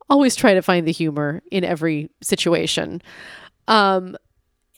always 0.09 0.35
try 0.35 0.53
to 0.53 0.61
find 0.61 0.87
the 0.87 0.91
humor 0.91 1.41
in 1.51 1.63
every 1.63 2.09
situation. 2.21 3.01
Um, 3.67 4.17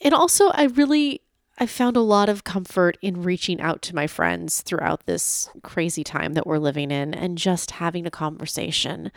and 0.00 0.12
also, 0.12 0.48
I 0.48 0.64
really 0.64 1.22
I 1.58 1.66
found 1.66 1.96
a 1.96 2.00
lot 2.00 2.28
of 2.28 2.42
comfort 2.42 2.98
in 3.00 3.22
reaching 3.22 3.60
out 3.60 3.80
to 3.82 3.94
my 3.94 4.08
friends 4.08 4.60
throughout 4.62 5.06
this 5.06 5.48
crazy 5.62 6.02
time 6.02 6.34
that 6.34 6.46
we're 6.46 6.58
living 6.58 6.90
in 6.90 7.14
and 7.14 7.38
just 7.38 7.72
having 7.72 8.06
a 8.06 8.10
conversation. 8.10 9.12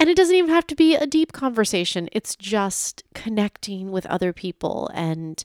And 0.00 0.10
it 0.10 0.16
doesn't 0.16 0.34
even 0.34 0.50
have 0.50 0.66
to 0.68 0.74
be 0.74 0.94
a 0.94 1.06
deep 1.06 1.32
conversation. 1.32 2.08
It's 2.12 2.36
just 2.36 3.04
connecting 3.14 3.92
with 3.92 4.06
other 4.06 4.32
people 4.32 4.90
and 4.94 5.42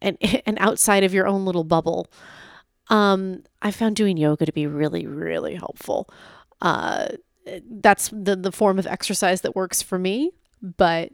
and 0.00 0.16
and 0.46 0.56
outside 0.60 1.04
of 1.04 1.14
your 1.14 1.26
own 1.26 1.44
little 1.44 1.64
bubble. 1.64 2.08
Um, 2.88 3.44
I 3.60 3.70
found 3.70 3.96
doing 3.96 4.16
yoga 4.16 4.46
to 4.46 4.52
be 4.52 4.66
really, 4.66 5.06
really 5.06 5.54
helpful. 5.54 6.08
Uh, 6.62 7.08
that's 7.70 8.08
the 8.08 8.36
the 8.36 8.52
form 8.52 8.78
of 8.78 8.86
exercise 8.86 9.42
that 9.42 9.56
works 9.56 9.82
for 9.82 9.98
me. 9.98 10.32
But 10.62 11.12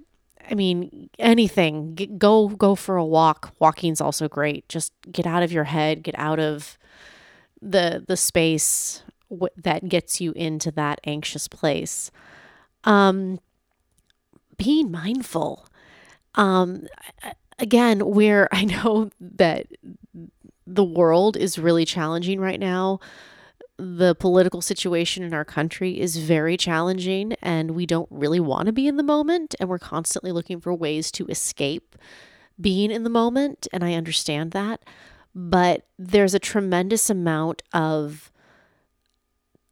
I 0.50 0.54
mean, 0.54 1.10
anything. 1.18 1.94
Get, 1.94 2.18
go 2.18 2.48
go 2.48 2.74
for 2.74 2.96
a 2.96 3.04
walk. 3.04 3.52
Walking's 3.58 4.00
also 4.00 4.28
great. 4.28 4.68
Just 4.68 4.92
get 5.10 5.26
out 5.26 5.42
of 5.42 5.52
your 5.52 5.64
head. 5.64 6.02
Get 6.02 6.14
out 6.18 6.38
of 6.38 6.78
the 7.60 8.04
the 8.06 8.16
space 8.16 9.02
w- 9.30 9.48
that 9.56 9.88
gets 9.88 10.20
you 10.20 10.32
into 10.32 10.70
that 10.72 11.00
anxious 11.04 11.48
place. 11.48 12.10
Um, 12.84 13.40
being 14.56 14.90
mindful. 14.90 15.66
Um, 16.34 16.86
again, 17.58 18.00
where 18.00 18.48
I 18.54 18.64
know 18.64 19.10
that 19.20 19.66
the 20.66 20.84
world 20.84 21.36
is 21.36 21.58
really 21.58 21.84
challenging 21.84 22.40
right 22.40 22.60
now, 22.60 23.00
the 23.76 24.14
political 24.14 24.60
situation 24.60 25.24
in 25.24 25.34
our 25.34 25.44
country 25.44 26.00
is 26.00 26.16
very 26.16 26.56
challenging, 26.56 27.34
and 27.42 27.72
we 27.72 27.86
don't 27.86 28.08
really 28.10 28.40
want 28.40 28.66
to 28.66 28.72
be 28.72 28.86
in 28.86 28.96
the 28.96 29.02
moment, 29.02 29.54
and 29.58 29.68
we're 29.68 29.78
constantly 29.78 30.30
looking 30.30 30.60
for 30.60 30.72
ways 30.72 31.10
to 31.12 31.26
escape 31.26 31.96
being 32.60 32.90
in 32.90 33.02
the 33.02 33.10
moment. 33.10 33.66
And 33.72 33.82
I 33.82 33.94
understand 33.94 34.52
that. 34.52 34.84
But 35.34 35.86
there's 35.98 36.34
a 36.34 36.38
tremendous 36.38 37.10
amount 37.10 37.62
of 37.72 38.30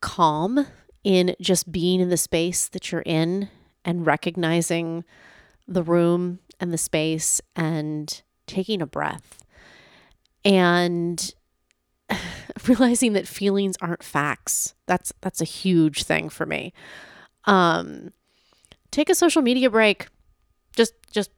calm 0.00 0.66
in 1.04 1.34
just 1.40 1.70
being 1.72 2.00
in 2.00 2.08
the 2.08 2.16
space 2.16 2.68
that 2.68 2.92
you're 2.92 3.02
in 3.02 3.48
and 3.84 4.06
recognizing 4.06 5.04
the 5.66 5.82
room 5.82 6.38
and 6.60 6.72
the 6.72 6.78
space 6.78 7.40
and 7.56 8.22
taking 8.46 8.80
a 8.80 8.86
breath. 8.86 9.42
And 10.44 11.34
realizing 12.66 13.12
that 13.14 13.26
feelings 13.26 13.76
aren't 13.80 14.02
facts. 14.02 14.74
That's 14.86 15.12
that's 15.20 15.40
a 15.40 15.46
huge 15.46 16.04
thing 16.04 16.28
for 16.28 16.46
me. 16.46 16.72
Um 17.44 18.12
take 18.90 19.08
a 19.10 19.14
social 19.14 19.42
media 19.42 19.70
break. 19.70 20.08
Just 20.76 20.94
just 21.10 21.30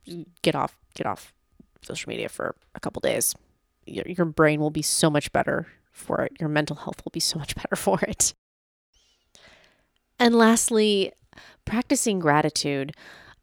get 0.43 0.55
off 0.55 0.77
get 0.95 1.07
off 1.07 1.33
social 1.83 2.09
media 2.09 2.29
for 2.29 2.55
a 2.75 2.81
couple 2.81 3.01
days. 3.01 3.35
Your, 3.87 4.05
your 4.07 4.27
brain 4.27 4.61
will 4.61 4.71
be 4.71 4.83
so 4.83 5.11
much 5.11 5.33
better 5.33 5.67
for 5.93 6.23
it. 6.23 6.33
Your 6.41 6.49
mental 6.49 6.77
health 6.77 7.05
will 7.05 7.11
be 7.13 7.21
so 7.21 7.39
much 7.39 7.55
better 7.57 7.77
for 7.77 7.99
it. 8.03 8.35
And 10.19 10.35
lastly, 10.35 11.13
practicing 11.65 12.19
gratitude. 12.19 12.95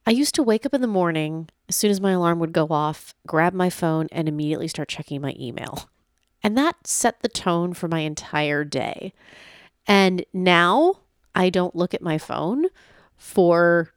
I 0.06 0.12
used 0.12 0.36
to 0.36 0.44
wake 0.44 0.66
up 0.66 0.74
in 0.74 0.82
the 0.82 0.88
morning 0.88 1.50
as 1.70 1.76
soon 1.76 1.92
as 1.92 2.02
my 2.02 2.12
alarm 2.12 2.40
would 2.40 2.54
go 2.54 2.68
off, 2.70 3.14
grab 3.28 3.54
my 3.54 3.70
phone, 3.70 4.08
and 4.12 4.28
immediately 4.28 4.68
start 4.68 4.90
checking 4.90 5.22
my 5.22 5.36
email. 5.40 5.90
And 6.44 6.58
that 6.58 6.88
set 6.88 7.22
the 7.22 7.30
tone 7.30 7.74
for 7.74 7.88
my 7.88 8.00
entire 8.00 8.64
day. 8.64 9.14
And 9.86 10.26
now 10.34 10.96
I 11.36 11.50
don't 11.50 11.76
look 11.76 11.94
at 11.94 12.02
my 12.02 12.18
phone 12.18 12.66
for 13.16 13.94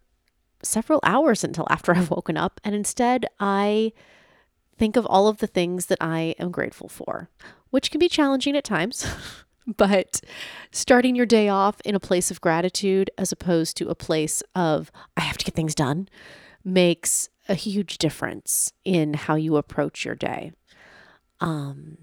several 0.62 1.00
hours 1.02 1.42
until 1.42 1.66
after 1.70 1.94
I've 1.94 2.10
woken 2.10 2.36
up. 2.36 2.60
And 2.64 2.74
instead, 2.74 3.26
I 3.40 3.92
think 4.76 4.96
of 4.96 5.06
all 5.06 5.28
of 5.28 5.38
the 5.38 5.46
things 5.46 5.86
that 5.86 5.98
I 6.00 6.34
am 6.38 6.50
grateful 6.50 6.88
for, 6.88 7.30
which 7.70 7.90
can 7.90 7.98
be 7.98 8.08
challenging 8.08 8.56
at 8.56 8.64
times. 8.64 9.06
but 9.66 10.20
starting 10.70 11.16
your 11.16 11.26
day 11.26 11.48
off 11.48 11.80
in 11.84 11.94
a 11.94 12.00
place 12.00 12.30
of 12.30 12.40
gratitude 12.40 13.10
as 13.16 13.32
opposed 13.32 13.76
to 13.78 13.88
a 13.88 13.94
place 13.94 14.42
of, 14.54 14.90
I 15.16 15.20
have 15.20 15.38
to 15.38 15.44
get 15.44 15.54
things 15.54 15.74
done, 15.74 16.08
makes 16.64 17.28
a 17.48 17.54
huge 17.54 17.98
difference 17.98 18.72
in 18.84 19.14
how 19.14 19.34
you 19.34 19.56
approach 19.56 20.04
your 20.04 20.14
day. 20.14 20.52
Um, 21.40 21.98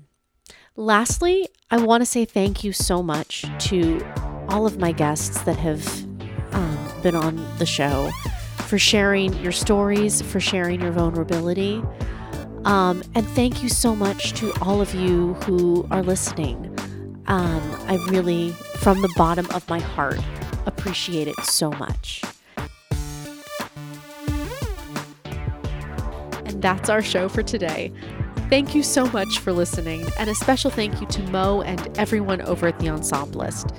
Lastly, 0.77 1.49
I 1.69 1.77
want 1.77 2.01
to 2.01 2.05
say 2.05 2.23
thank 2.23 2.63
you 2.63 2.71
so 2.71 3.03
much 3.03 3.45
to 3.67 4.01
all 4.47 4.65
of 4.65 4.79
my 4.79 4.93
guests 4.93 5.41
that 5.41 5.57
have 5.57 5.85
um, 6.53 6.77
been 7.03 7.13
on 7.13 7.45
the 7.57 7.65
show 7.65 8.09
for 8.67 8.79
sharing 8.79 9.33
your 9.43 9.51
stories, 9.51 10.21
for 10.21 10.39
sharing 10.39 10.79
your 10.79 10.91
vulnerability. 10.91 11.83
Um, 12.63 13.03
and 13.15 13.27
thank 13.27 13.61
you 13.61 13.67
so 13.69 13.95
much 13.95 14.31
to 14.39 14.53
all 14.61 14.79
of 14.79 14.95
you 14.95 15.33
who 15.45 15.85
are 15.91 16.01
listening. 16.01 16.70
Um, 17.31 17.63
I 17.87 17.95
really, 18.09 18.51
from 18.79 19.01
the 19.01 19.11
bottom 19.15 19.49
of 19.51 19.69
my 19.69 19.79
heart, 19.79 20.19
appreciate 20.65 21.29
it 21.29 21.39
so 21.39 21.71
much. 21.71 22.21
And 26.45 26.61
that's 26.61 26.89
our 26.89 27.01
show 27.01 27.29
for 27.29 27.41
today. 27.41 27.93
Thank 28.49 28.75
you 28.75 28.83
so 28.83 29.05
much 29.11 29.39
for 29.39 29.53
listening, 29.53 30.05
and 30.19 30.29
a 30.29 30.35
special 30.35 30.69
thank 30.69 30.99
you 30.99 31.07
to 31.07 31.23
Mo 31.31 31.61
and 31.61 31.97
everyone 31.97 32.41
over 32.41 32.67
at 32.67 32.77
The 32.79 32.87
Ensemblist. 32.87 33.73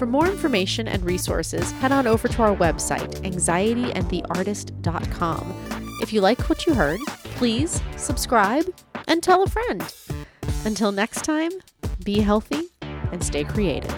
For 0.00 0.06
more 0.06 0.26
information 0.26 0.88
and 0.88 1.04
resources, 1.04 1.70
head 1.72 1.92
on 1.92 2.08
over 2.08 2.26
to 2.26 2.42
our 2.42 2.56
website, 2.56 3.20
anxietyandtheartist.com. 3.20 5.54
If 6.02 6.12
you 6.12 6.20
like 6.20 6.40
what 6.48 6.66
you 6.66 6.74
heard, 6.74 6.98
please 7.36 7.80
subscribe 7.96 8.66
and 9.06 9.22
tell 9.22 9.44
a 9.44 9.48
friend. 9.48 9.94
Until 10.64 10.90
next 10.90 11.22
time, 11.22 11.52
be 12.02 12.20
healthy 12.20 12.70
and 13.12 13.22
stay 13.22 13.44
creative. 13.44 13.94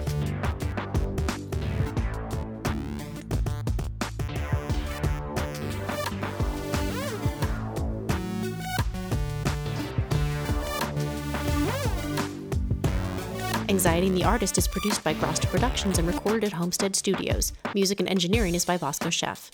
Anxiety 13.69 14.07
and 14.07 14.17
the 14.17 14.23
Artist 14.25 14.57
is 14.57 14.67
produced 14.67 15.03
by 15.03 15.13
Groster 15.13 15.45
Productions 15.45 15.99
and 15.99 16.07
recorded 16.07 16.43
at 16.43 16.53
Homestead 16.53 16.95
Studios. 16.95 17.53
Music 17.73 17.99
and 18.01 18.09
engineering 18.09 18.55
is 18.55 18.65
by 18.65 18.77
Bosco 18.77 19.09
Chef. 19.09 19.51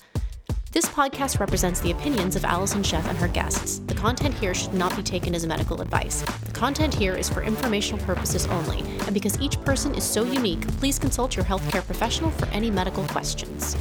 This 0.71 0.85
podcast 0.85 1.39
represents 1.39 1.79
the 1.81 1.91
opinions 1.91 2.35
of 2.35 2.43
Allison 2.43 2.81
Sheff 2.81 3.07
and 3.07 3.17
her 3.19 3.27
guests. 3.27 3.81
The 4.05 4.09
content 4.09 4.35
here 4.35 4.53
should 4.53 4.75
not 4.75 4.95
be 4.95 5.01
taken 5.01 5.33
as 5.33 5.47
medical 5.47 5.81
advice. 5.81 6.21
The 6.21 6.51
content 6.51 6.93
here 6.93 7.15
is 7.15 7.27
for 7.27 7.41
informational 7.41 8.05
purposes 8.05 8.45
only, 8.45 8.81
and 9.05 9.15
because 9.15 9.41
each 9.41 9.59
person 9.61 9.95
is 9.95 10.03
so 10.03 10.23
unique, 10.23 10.61
please 10.77 10.99
consult 10.99 11.35
your 11.35 11.43
healthcare 11.43 11.83
professional 11.83 12.29
for 12.29 12.45
any 12.49 12.69
medical 12.69 13.03
questions. 13.05 13.75